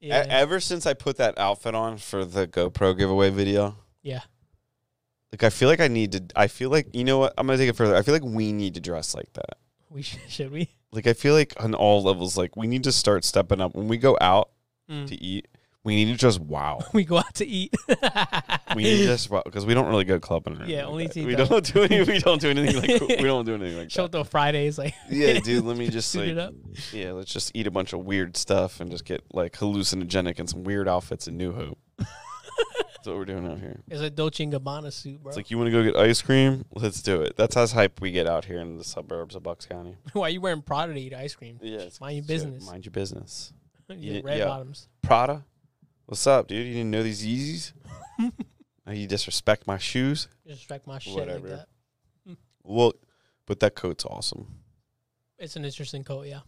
[0.00, 4.20] E- ever since I put that outfit on for the GoPro giveaway video, yeah.
[5.32, 6.22] like I feel like I need to.
[6.36, 7.34] I feel like you know what?
[7.36, 7.94] I'm gonna take it further.
[7.96, 9.58] I feel like we need to dress like that.
[9.90, 10.68] We should, should we?
[10.92, 13.88] Like I feel like on all levels, like we need to start stepping up when
[13.88, 14.50] we go out
[14.90, 15.06] Mm.
[15.08, 15.46] to eat.
[15.84, 16.80] We need to just wow.
[16.94, 17.74] We go out to eat.
[18.74, 20.60] We need to just wow because we don't really go clubbing.
[20.66, 21.20] Yeah, only like that.
[21.20, 22.02] to eat we don't do any.
[22.04, 24.18] We don't do anything like we don't do anything like Show that.
[24.18, 25.64] up to Fridays like Yeah, dude.
[25.64, 26.54] Let me just like it up.
[26.92, 30.48] yeah, let's just eat a bunch of weird stuff and just get like hallucinogenic and
[30.48, 31.78] some weird outfits in New Hope.
[32.98, 33.80] That's what we're doing out here.
[33.88, 35.30] It's a Dolce Gabbana suit, bro.
[35.30, 36.64] It's like you want to go get ice cream?
[36.74, 37.36] Let's do it.
[37.36, 39.96] That's how hype we get out here in the suburbs of Bucks County.
[40.14, 41.60] Why are you wearing Prada to eat ice cream?
[41.62, 42.66] Yeah, it's Mind your business.
[42.66, 43.52] Mind your business.
[43.90, 44.44] You Yeah, red yeah.
[44.46, 44.86] bottoms.
[45.00, 45.44] Prada,
[46.06, 46.66] what's up, dude?
[46.66, 47.72] You didn't know these Yeezys?
[48.86, 50.28] Now you disrespect my shoes?
[50.46, 51.48] Disrespect my shit Whatever.
[51.48, 51.58] like
[52.26, 52.36] that.
[52.62, 52.94] Well,
[53.46, 54.46] but that coat's awesome.
[55.38, 56.40] It's an interesting coat, yeah.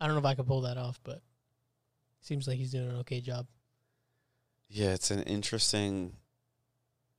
[0.00, 1.22] I don't know if I could pull that off, but
[2.20, 3.46] seems like he's doing an okay job.
[4.74, 6.14] Yeah, it's an interesting,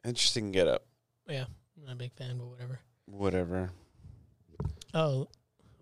[0.03, 0.83] interesting get up.
[1.25, 1.45] Yeah,
[1.77, 2.79] I'm not a big fan, but whatever.
[3.05, 3.69] Whatever.
[4.93, 5.29] Oh,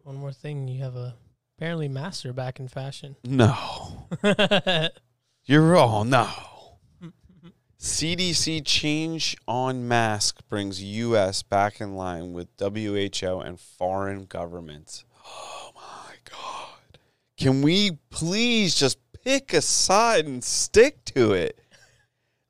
[0.03, 0.67] one more thing.
[0.67, 1.15] You have a
[1.57, 3.15] apparently master back in fashion.
[3.25, 4.07] No,
[5.45, 6.29] you're all no.
[7.79, 11.41] CDC change on mask brings U.S.
[11.41, 15.05] back in line with WHO and foreign governments.
[15.25, 16.99] Oh my God.
[17.35, 21.59] Can we please just pick a side and stick to it?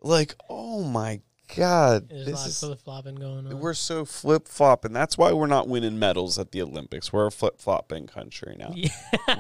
[0.04, 1.22] Like, oh my
[1.56, 2.10] God.
[2.10, 3.60] There's a lot is, of flip flopping going on.
[3.60, 4.94] we're so flip flopping.
[4.94, 7.14] that's why we're not winning medals at the Olympics.
[7.14, 8.90] We're a flip flopping country now yeah.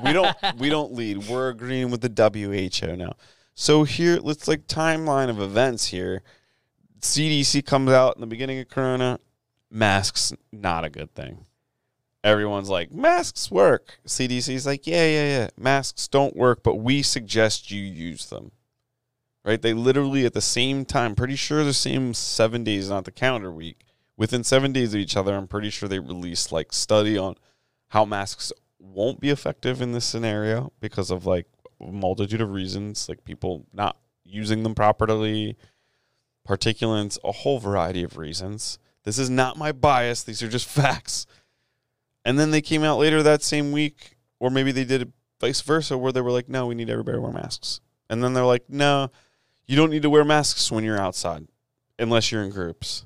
[0.03, 1.27] we don't we don't lead.
[1.27, 3.13] We're agreeing with the WHO now.
[3.55, 6.23] So here, let's like timeline of events here.
[7.01, 9.19] CDC comes out in the beginning of Corona.
[9.69, 11.45] Masks not a good thing.
[12.23, 13.99] Everyone's like masks work.
[14.07, 18.51] CDC's like yeah yeah yeah masks don't work, but we suggest you use them.
[19.45, 19.61] Right?
[19.61, 23.51] They literally at the same time, pretty sure the same seven days, not the calendar
[23.51, 23.85] week.
[24.15, 27.35] Within seven days of each other, I'm pretty sure they released like study on
[27.89, 31.47] how masks won't be effective in this scenario because of like
[31.81, 35.57] a multitude of reasons, like people not using them properly,
[36.47, 38.77] particulates, a whole variety of reasons.
[39.03, 41.25] This is not my bias, these are just facts.
[42.25, 45.09] And then they came out later that same week, or maybe they did it
[45.41, 47.81] vice versa, where they were like, no, we need everybody to wear masks.
[48.09, 49.11] And then they're like, no,
[49.65, 51.47] you don't need to wear masks when you're outside
[51.97, 53.05] unless you're in groups.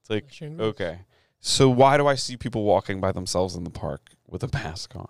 [0.00, 0.24] It's like,
[0.60, 1.00] Okay.
[1.40, 4.94] So why do I see people walking by themselves in the park with a mask
[4.96, 5.08] on?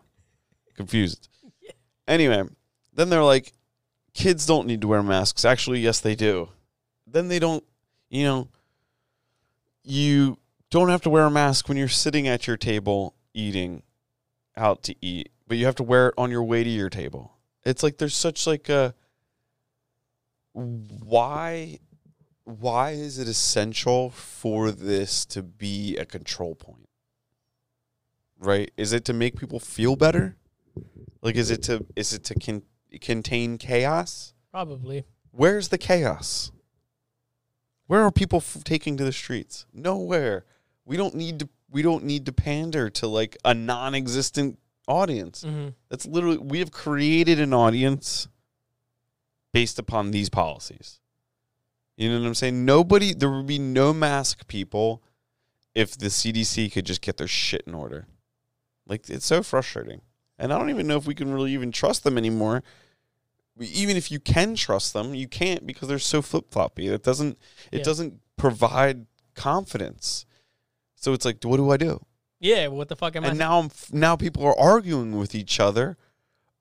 [0.75, 1.29] Confused.
[2.07, 2.43] Anyway,
[2.95, 3.53] then they're like,
[4.15, 5.45] kids don't need to wear masks.
[5.45, 6.49] Actually, yes, they do.
[7.07, 7.63] Then they don't,
[8.09, 8.49] you know,
[9.85, 10.39] you
[10.71, 13.83] don't have to wear a mask when you're sitting at your table eating
[14.57, 17.35] out to eat, but you have to wear it on your way to your table.
[17.65, 18.95] It's like there's such like a
[20.53, 21.79] why
[22.45, 26.89] why is it essential for this to be a control point?
[28.39, 28.71] Right?
[28.77, 30.37] Is it to make people feel better?
[31.23, 32.63] Like is it to is it to con-
[33.01, 34.33] contain chaos?
[34.51, 35.05] Probably.
[35.31, 36.51] Where's the chaos?
[37.87, 39.67] Where are people f- taking to the streets?
[39.73, 40.45] Nowhere.
[40.85, 45.43] We don't need to we don't need to pander to like a non-existent audience.
[45.43, 48.29] hmm That's literally we have created an audience
[49.53, 51.01] based upon these policies.
[51.97, 52.65] You know what I'm saying?
[52.65, 55.03] Nobody there would be no mask people
[55.75, 58.07] if the CDC could just get their shit in order.
[58.87, 60.01] Like it's so frustrating.
[60.39, 62.63] And I don't even know if we can really even trust them anymore.
[63.61, 66.87] Even if you can trust them, you can't because they're so flip-floppy.
[66.87, 67.37] It doesn't
[67.73, 67.85] it Yeah.
[67.85, 70.25] doesn't provide confidence.
[70.95, 72.05] So it's like, what do I do?
[72.39, 72.69] Yeah.
[72.69, 73.29] What the fuck am I?
[73.31, 75.97] and now I'm f- now people are arguing with each other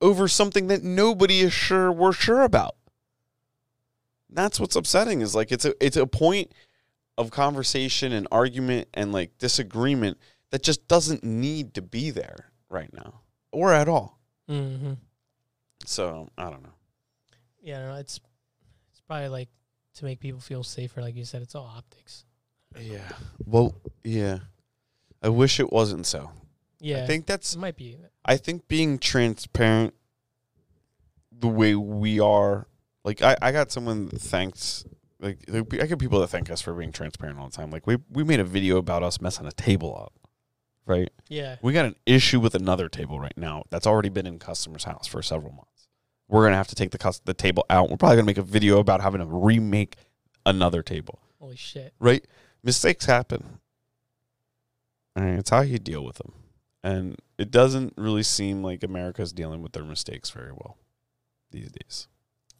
[0.01, 2.75] over something that nobody is sure we're sure about.
[4.29, 6.51] That's what's upsetting is like it's a it's a point
[7.17, 10.17] of conversation and argument and like disagreement
[10.51, 13.21] that just doesn't need to be there right now
[13.51, 14.19] or at all.
[14.49, 14.93] Mm-hmm.
[15.85, 16.75] So I don't know.
[17.61, 17.87] Yeah.
[17.87, 18.19] No, it's
[18.91, 19.49] it's probably like
[19.95, 21.01] to make people feel safer.
[21.01, 22.25] Like you said, it's all optics.
[22.79, 23.09] Yeah.
[23.45, 24.39] Well, yeah.
[25.23, 26.29] I wish it wasn't so.
[26.79, 27.97] Yeah, I think that's it might be.
[28.25, 29.93] I think being transparent
[31.31, 32.67] the way we are,
[33.03, 34.85] like I, I got someone that thanks
[35.19, 37.71] like I get people that thank us for being transparent all the time.
[37.71, 40.13] Like we we made a video about us messing a table up.
[40.85, 41.09] Right?
[41.27, 44.85] Yeah, We got an issue with another table right now that's already been in customer's
[44.85, 45.89] house for several months.
[46.29, 47.89] We're gonna have to take the cus- the table out.
[47.89, 49.95] We're probably gonna make a video about having to remake
[50.45, 51.19] another table.
[51.41, 51.93] holy shit.
[51.99, 52.25] Right?
[52.63, 53.59] Mistakes happen.
[55.15, 56.31] And it's how you deal with them.
[56.83, 60.77] And it doesn't really seem like America's dealing with their mistakes very well
[61.51, 62.07] these days.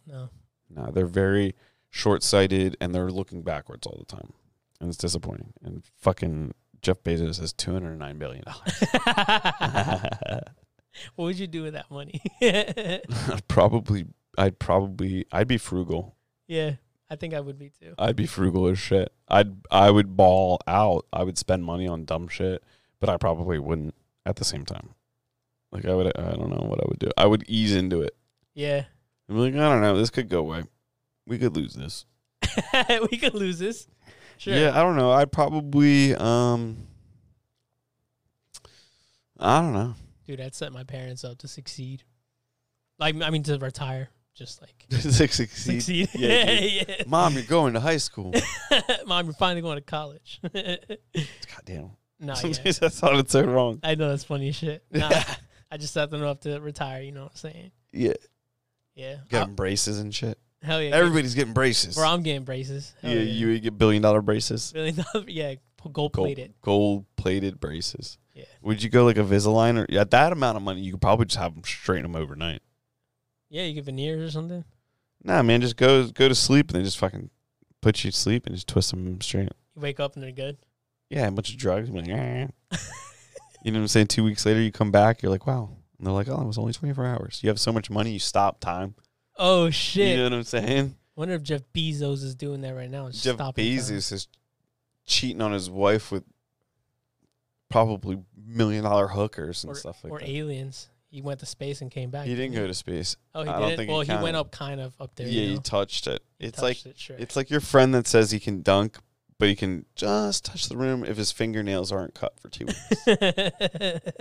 [0.05, 0.30] No,
[0.70, 1.55] No, they're very
[1.89, 4.34] short sighted and they're looking backwards all the time.
[4.80, 5.53] And it's disappointing.
[5.63, 8.84] And fucking Jeff Bezos has two hundred nine billion dollars.
[11.15, 12.22] what would you do with that money?
[12.41, 14.05] I'd probably
[14.38, 16.15] I'd probably I'd be frugal.
[16.47, 16.74] yeah,
[17.09, 17.93] I think I would be too.
[17.97, 19.11] I'd be frugal as shit.
[19.28, 21.05] I'd I would ball out.
[21.11, 22.63] I would spend money on dumb shit,
[22.99, 23.95] but I probably wouldn't
[24.28, 24.90] at the same time.
[25.72, 27.10] Like I would I don't know what I would do.
[27.18, 28.16] I would ease into it.
[28.54, 28.84] Yeah,
[29.30, 30.64] I'm like, I don't know, this could go away.
[31.26, 32.06] We could lose this.
[33.12, 33.88] we could lose this.
[34.38, 34.56] Sure.
[34.56, 35.12] Yeah, I don't know.
[35.12, 36.88] I'd probably um
[39.40, 39.96] I don't know.
[40.26, 42.04] Dude, I'd set my parents up to succeed.
[43.00, 44.10] Like, I mean, to retire.
[44.34, 45.50] Just like Succeed.
[45.50, 46.10] succeed.
[46.16, 47.04] Yeah, Yeah.
[47.08, 48.34] Mom, you're going to high school.
[49.08, 50.40] Mom, you're finally going to college.
[50.44, 51.82] Goddamn.
[51.82, 52.34] nah, yeah.
[52.34, 53.80] Sometimes that sounded so wrong.
[53.84, 54.84] I know that's funny shit.
[54.91, 55.09] Nah,
[55.72, 57.01] I just set them up to retire.
[57.01, 57.72] You know what I'm saying?
[57.91, 58.13] Yeah.
[58.95, 59.18] Yeah.
[59.30, 60.38] Getting I- them braces and shit.
[60.63, 60.95] hell yeah.
[60.95, 61.95] Everybody's getting braces.
[61.95, 62.93] Bro, I'm getting braces.
[63.01, 64.72] Hell yeah, you would get billion dollar braces.
[64.72, 65.55] Billion dollar, yeah,
[65.93, 66.53] gold plated.
[66.61, 68.18] Gold plated braces.
[68.34, 68.45] Yeah.
[68.61, 70.82] Would you go like a Visalign or at that amount of money?
[70.82, 72.61] You could probably just have them straighten them overnight.
[73.49, 74.63] Yeah, you get veneers or something.
[75.24, 77.30] Nah, man, just go go to sleep and they just fucking
[77.82, 79.49] put you to sleep and just twist them straight.
[79.76, 80.57] You wake up and they're good.
[81.10, 81.89] Yeah, a bunch of drugs.
[81.89, 82.47] Like, "Eh."
[83.64, 84.08] you know what I'm saying?
[84.08, 85.70] Two weeks later, you come back, you're like, wow.
[85.97, 87.39] And they're like, oh, it was only 24 hours.
[87.41, 88.95] You have so much money, you stop time.
[89.38, 90.10] Oh shit!
[90.10, 90.95] You know what I'm saying?
[91.16, 93.10] Wonder if Jeff Bezos is doing that right now.
[93.10, 93.78] Jeff stopping time.
[93.78, 94.28] Bezos is
[95.05, 96.24] cheating on his wife with
[97.70, 100.26] probably million dollar hookers and or, stuff like or that.
[100.26, 100.89] Or aliens.
[101.10, 102.26] He went to space and came back.
[102.26, 103.16] He didn't go to space.
[103.34, 103.78] Oh, he I did.
[103.78, 105.28] think well, he went up kind of up there.
[105.28, 106.22] yeah, you he touched it.
[106.38, 107.16] He it's like it, sure.
[107.18, 108.97] it's like your friend that says he can dunk,
[109.40, 113.08] but he can just touch the rim if his fingernails aren't cut for two weeks.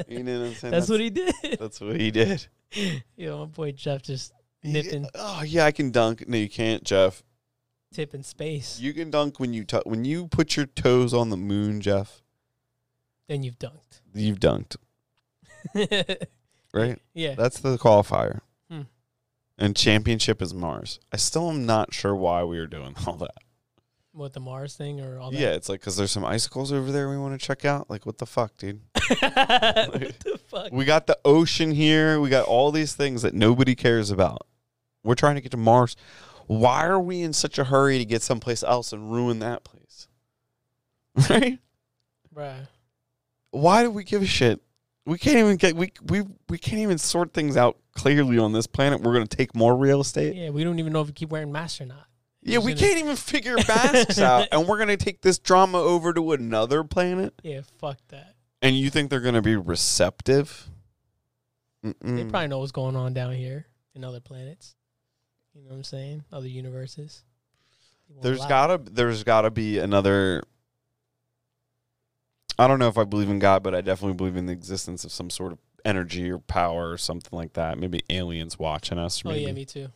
[0.09, 0.73] you know what I'm saying?
[0.73, 1.35] That's what he did.
[1.59, 2.47] That's what he did.
[3.17, 6.29] Yo, my boy Jeff just Yeah, nipping oh yeah, I can dunk.
[6.29, 7.23] No, you can't, Jeff.
[7.95, 8.79] tip in space.
[8.81, 12.23] You can dunk when you when you put your toes on the moon, Jeff.
[13.29, 14.01] then you've dunked.
[14.15, 14.77] You've dunked,
[16.75, 16.99] right?
[17.15, 17.35] yeah.
[17.35, 18.41] That's the qualifier.
[18.71, 18.83] Hmm.
[19.59, 21.01] And championship is Mars.
[21.13, 23.35] I still am not sure why we are doing all that.
[24.17, 25.39] What the Mars thing or all that?
[25.39, 27.91] Yeah, it's like because there's some icicles over there we want to check out.
[27.91, 28.81] Like, what the fuck, dude?
[28.95, 30.73] what the fuck?
[30.73, 32.19] We got the ocean here.
[32.19, 34.47] We got all these things that nobody cares about.
[35.05, 35.97] We're trying to get to Mars.
[36.47, 40.09] Why are we in such a hurry to get someplace else and ruin that place?
[41.31, 41.59] Right?
[42.35, 42.67] Right.
[43.51, 44.61] Why do we give a shit?
[45.05, 48.67] We can't even get we we we can't even sort things out clearly on this
[48.67, 49.03] planet.
[49.03, 50.37] We're gonna take more real estate.
[50.37, 52.07] Yeah, we don't even know if we keep wearing masks or not.
[52.47, 56.33] Yeah, we can't even figure masks out, and we're gonna take this drama over to
[56.33, 57.35] another planet.
[57.43, 58.35] Yeah, fuck that.
[58.63, 60.69] And you think they're gonna be receptive?
[61.83, 62.31] They Mm-mm.
[62.31, 64.75] probably know what's going on down here in other planets.
[65.55, 66.25] You know what I'm saying?
[66.33, 67.23] Other universes.
[68.09, 68.49] They There's it.
[68.49, 70.43] gotta there's gotta be another.
[72.59, 75.05] I don't know if I believe in God, but I definitely believe in the existence
[75.05, 77.79] of some sort of energy or power or something like that.
[77.79, 79.25] Maybe aliens watching us.
[79.25, 79.45] Or Oh maybe.
[79.45, 79.89] yeah, me too.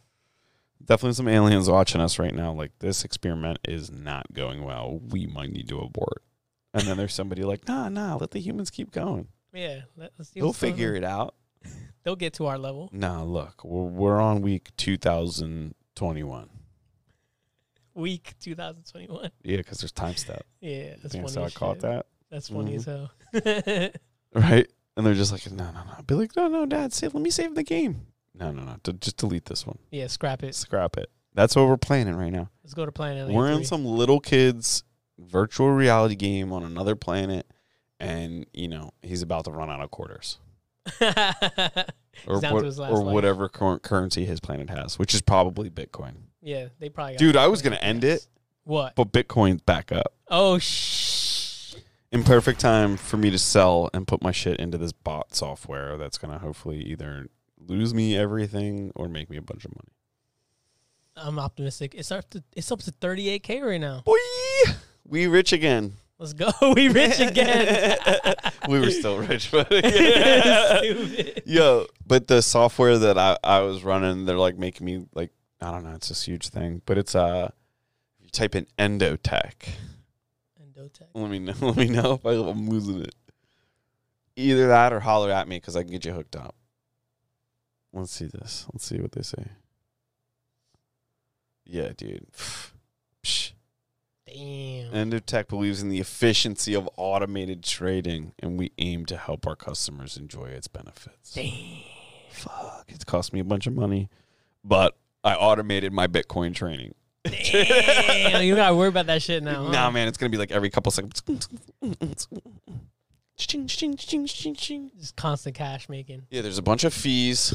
[0.84, 2.52] Definitely some aliens watching us right now.
[2.52, 5.00] Like this experiment is not going well.
[5.08, 6.22] We might need to abort.
[6.72, 9.28] And then there's somebody like, nah, nah, let the humans keep going.
[9.52, 10.40] Yeah, let, us see.
[10.40, 11.34] They'll figure it out.
[12.04, 12.88] They'll get to our level.
[12.92, 16.48] Nah, look, we're, we're on week 2021.
[17.94, 19.30] Week 2021.
[19.42, 20.46] Yeah, because there's time step.
[20.60, 21.34] Yeah, that's Think funny.
[21.34, 22.06] so I caught that.
[22.30, 23.78] That's funny as mm-hmm.
[23.78, 23.90] hell.
[24.32, 24.70] Right?
[24.96, 26.02] And they're just like, no, no, no.
[26.06, 28.06] Be like, no, no, Dad, save, let me save the game.
[28.34, 28.76] No, no, no.
[28.82, 29.78] D- just delete this one.
[29.90, 30.54] yeah, scrap it.
[30.54, 31.10] Scrap it.
[31.34, 32.48] That's what we're planning right now.
[32.64, 33.34] Let's go to Planet Alien.
[33.36, 33.64] We're in 3.
[33.64, 34.82] some little kid's
[35.18, 37.46] virtual reality game on another planet,
[38.00, 40.38] and you know he's about to run out of quarters,
[41.00, 45.20] or down what- to his last or whatever cur- currency his planet has, which is
[45.20, 46.14] probably Bitcoin.
[46.40, 47.16] yeah, they probably.
[47.16, 48.26] Dude, I was gonna end it,
[48.64, 48.94] What?
[48.96, 51.74] but Bitcoin's back up Oh shh.
[52.12, 55.96] in perfect time for me to sell and put my shit into this bot software
[55.96, 57.28] that's gonna hopefully either
[57.66, 59.92] lose me everything or make me a bunch of money.
[61.16, 61.94] I'm optimistic.
[61.94, 64.02] It's up to it's up to 38k right now.
[64.04, 64.16] Boy,
[65.04, 65.94] we rich again.
[66.18, 66.50] Let's go.
[66.74, 67.96] we rich again.
[68.68, 69.70] we were still rich, but
[71.46, 75.30] yo, but the software that I, I was running, they're like making me like
[75.60, 77.50] I don't know, it's this huge thing, but it's uh,
[78.18, 79.68] if you type in Endotech,
[80.62, 81.08] Endotech.
[81.14, 83.14] let me know, let me know if I'm losing it.
[84.36, 86.54] Either that or holler at me because I can get you hooked up.
[87.92, 88.66] Let's see this.
[88.72, 89.46] Let's see what they say.
[91.64, 92.26] Yeah, dude.
[94.26, 94.92] Damn.
[94.92, 100.16] Endotech believes in the efficiency of automated trading, and we aim to help our customers
[100.16, 101.32] enjoy its benefits.
[101.32, 101.52] Damn.
[102.30, 104.08] Fuck, it's cost me a bunch of money,
[104.62, 106.94] but I automated my Bitcoin training.
[107.24, 108.44] Damn.
[108.44, 109.64] you gotta worry about that shit now.
[109.64, 109.72] huh?
[109.72, 111.22] Nah, man, it's gonna be like every couple seconds.
[113.40, 114.90] Ching, ching, ching, ching, ching.
[114.98, 116.22] Just constant cash making.
[116.30, 117.54] Yeah, there's a bunch of fees,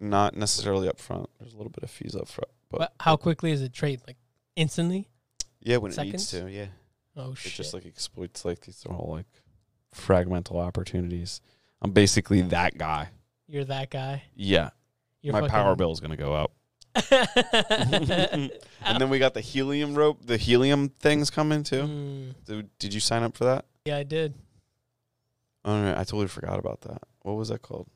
[0.00, 1.28] not necessarily up front.
[1.38, 4.00] There's a little bit of fees up front, but, But how quickly is it trade?
[4.06, 4.16] Like
[4.56, 5.08] instantly?
[5.60, 6.66] yeah, when it needs to, yeah,
[7.16, 7.52] Oh it shit.
[7.52, 9.26] just like exploits like these whole like
[9.94, 11.40] fragmental opportunities.
[11.82, 13.10] I'm basically that guy.
[13.48, 14.22] You're that guy.
[14.34, 14.70] Yeah,
[15.20, 16.52] You're my power bill is gonna go up.
[17.10, 18.50] and
[18.98, 21.82] then we got the helium rope, the helium things coming too.
[21.82, 23.66] Mm, Did, did you sign up for that?
[23.84, 24.32] yeah, I did.
[25.66, 27.02] Oh no, I totally forgot about that.
[27.22, 27.88] What was that called?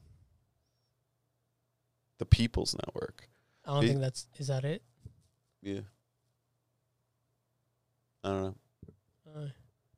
[2.19, 3.29] The People's Network.
[3.65, 4.83] I don't think that's is that it?
[5.63, 5.81] Yeah.
[8.25, 8.55] I don't know.
[9.35, 9.47] Uh,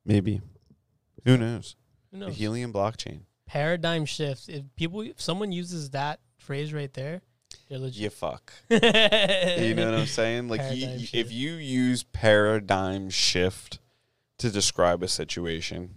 [0.05, 0.41] Maybe.
[1.25, 1.75] Who knows?
[2.11, 2.35] who The knows?
[2.35, 3.21] helium blockchain.
[3.47, 4.47] Paradigm shift.
[4.49, 7.21] If people, if someone uses that phrase right there,
[7.69, 8.01] they're legit.
[8.03, 8.53] You fuck.
[8.69, 8.79] You
[9.75, 10.47] know what I'm saying?
[10.47, 11.15] Like, you, Paradigm you- shift.
[11.15, 13.79] if you use paradigm shift
[14.37, 15.95] to describe a situation,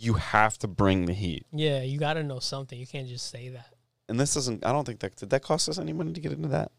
[0.00, 1.46] you have to bring the heat.
[1.52, 2.78] Yeah, you got to know something.
[2.78, 3.74] You can't just say that.
[4.08, 4.64] And this doesn't.
[4.64, 6.72] I don't think that did that cost us any money to get into that.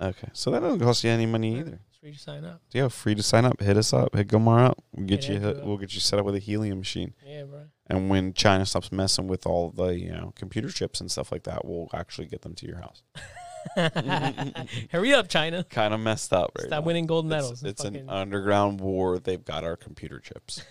[0.00, 1.80] Okay, so that doesn't cost you any money either.
[1.88, 2.62] It's free to sign up.
[2.72, 3.60] Yeah, free to sign up.
[3.60, 4.14] Hit us up.
[4.14, 4.78] Hit Gomar up.
[4.94, 5.48] We'll get Hit you.
[5.48, 5.64] Up.
[5.64, 7.14] We'll get you set up with a helium machine.
[7.26, 7.64] Yeah, bro.
[7.88, 11.42] And when China stops messing with all the you know computer chips and stuff like
[11.44, 13.02] that, we'll actually get them to your house.
[14.92, 15.64] Hurry up, China.
[15.64, 16.86] Kind of messed up right Stop now.
[16.86, 17.62] winning gold It's, medals.
[17.62, 19.18] and it's an underground war.
[19.18, 20.62] They've got our computer chips.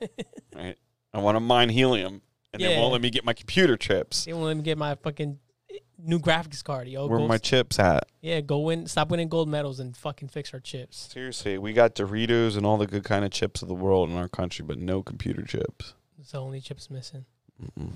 [0.54, 0.76] right.
[1.16, 2.20] I want to mine helium,
[2.52, 2.80] and they Yeah.
[2.80, 4.24] won't let me get my computer chips.
[4.26, 5.38] they won't let me get my fucking
[5.70, 6.88] eh, new graphics card.
[6.88, 8.08] Yo, Where go, are my chips at?
[8.20, 8.86] yeah, go win.
[8.86, 11.08] Stop winning gold medals and fucking fix our chips.
[11.12, 14.16] Seriously, we got Doritos and all the good kind of chips of the world in
[14.16, 15.94] our country, but no computer chips.
[16.20, 17.24] It's the only chips missing.
[17.62, 17.90] Mm-mm.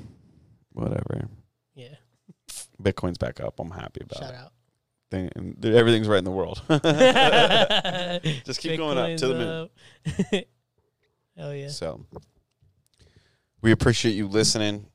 [0.72, 1.28] Whatever.
[1.74, 1.96] Yeah.
[2.82, 3.60] Bitcoin's back up.
[3.60, 4.24] I'm happy about it.
[4.24, 4.36] Shout it.
[4.36, 4.52] out.
[5.10, 6.62] Thing, and everything's right in the world.
[8.44, 9.68] Just keep going up to the moon.
[10.32, 10.44] moon.
[11.36, 11.68] Hell yeah.
[11.68, 12.04] So
[13.62, 14.86] we appreciate you listening.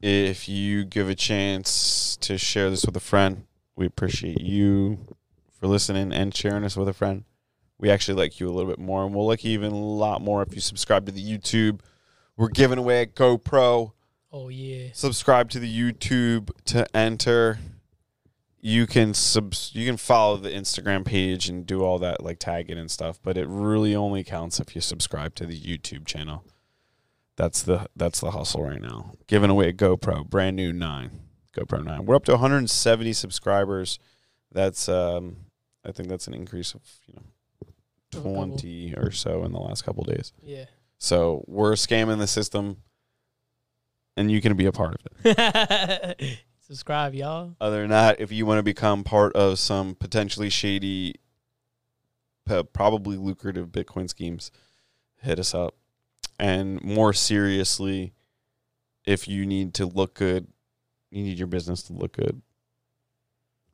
[0.00, 3.44] If you give a chance to share this with a friend,
[3.76, 4.98] we appreciate you
[5.58, 7.24] for listening and sharing this with a friend.
[7.78, 10.20] We actually like you a little bit more, and we'll like you even a lot
[10.20, 11.80] more if you subscribe to the YouTube.
[12.36, 13.92] We're giving away a GoPro.
[14.32, 14.88] Oh yeah.
[14.92, 17.58] Subscribe to the YouTube to enter.
[18.62, 22.78] You can subs you can follow the Instagram page and do all that like tagging
[22.78, 26.44] and stuff, but it really only counts if you subscribe to the YouTube channel.
[27.40, 29.14] That's the that's the hustle right now.
[29.26, 31.10] Giving away a GoPro, brand new nine,
[31.56, 32.04] GoPro nine.
[32.04, 33.98] We're up to 170 subscribers.
[34.52, 35.36] That's um,
[35.82, 37.22] I think that's an increase of you know
[37.62, 38.34] Of a couple.
[38.34, 40.34] 20 or so in the last couple days.
[40.42, 40.66] Yeah.
[40.98, 42.82] So we're scamming the system,
[44.18, 46.38] and you can be a part of it.
[46.60, 47.56] Subscribe, y'all.
[47.58, 51.14] Other than that, if you want to become part of some potentially shady,
[52.74, 54.50] probably lucrative Bitcoin schemes,
[55.22, 55.74] hit us up.
[56.40, 58.14] And more seriously,
[59.04, 60.46] if you need to look good,
[61.10, 62.40] you need your business to look good,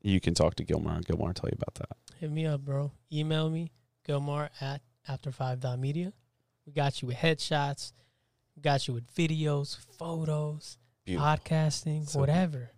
[0.03, 1.97] you can talk to Gilmar, and Gilmar will tell you about that.
[2.19, 2.91] Hit me up, bro.
[3.12, 3.71] Email me,
[4.09, 6.12] Gilmar at after five dot media
[6.67, 7.93] We got you with headshots.
[8.57, 11.25] We got you with videos, photos, Beautiful.
[11.29, 12.73] podcasting, So- whatever.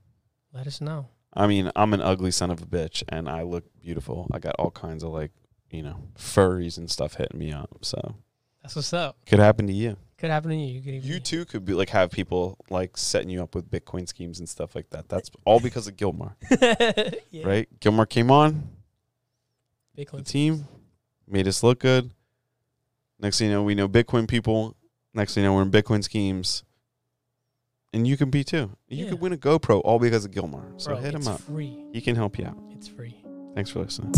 [0.53, 1.09] Let us know.
[1.32, 4.26] I mean, I'm an ugly son of a bitch, and I look beautiful.
[4.32, 5.30] I got all kinds of like,
[5.70, 7.78] you know, furries and stuff hitting me up.
[7.82, 8.16] So
[8.62, 9.16] That's what's up.
[9.26, 9.96] could happen to you.
[10.18, 10.74] Could happen to you.
[10.74, 13.70] You could even You too could be like have people like setting you up with
[13.70, 15.09] Bitcoin schemes and stuff like that.
[15.09, 16.32] That's all because of Gilmar,
[17.30, 17.46] yeah.
[17.46, 17.68] right?
[17.80, 18.68] Gilmar came on
[19.94, 20.26] the Bitcoin.
[20.26, 20.66] team,
[21.28, 22.11] made us look good.
[23.20, 24.74] Next thing you know, we know Bitcoin people.
[25.14, 26.64] Next thing you know, we're in Bitcoin schemes,
[27.92, 28.70] and you can be too.
[28.88, 29.11] You Yeah.
[29.11, 30.80] could win a GoPro all because of Gilmar.
[30.80, 31.40] So Bro, hit him it's up.
[31.40, 31.84] free.
[31.92, 32.59] He can help you out.
[32.72, 33.16] It's free.
[33.54, 34.12] Thanks for listening.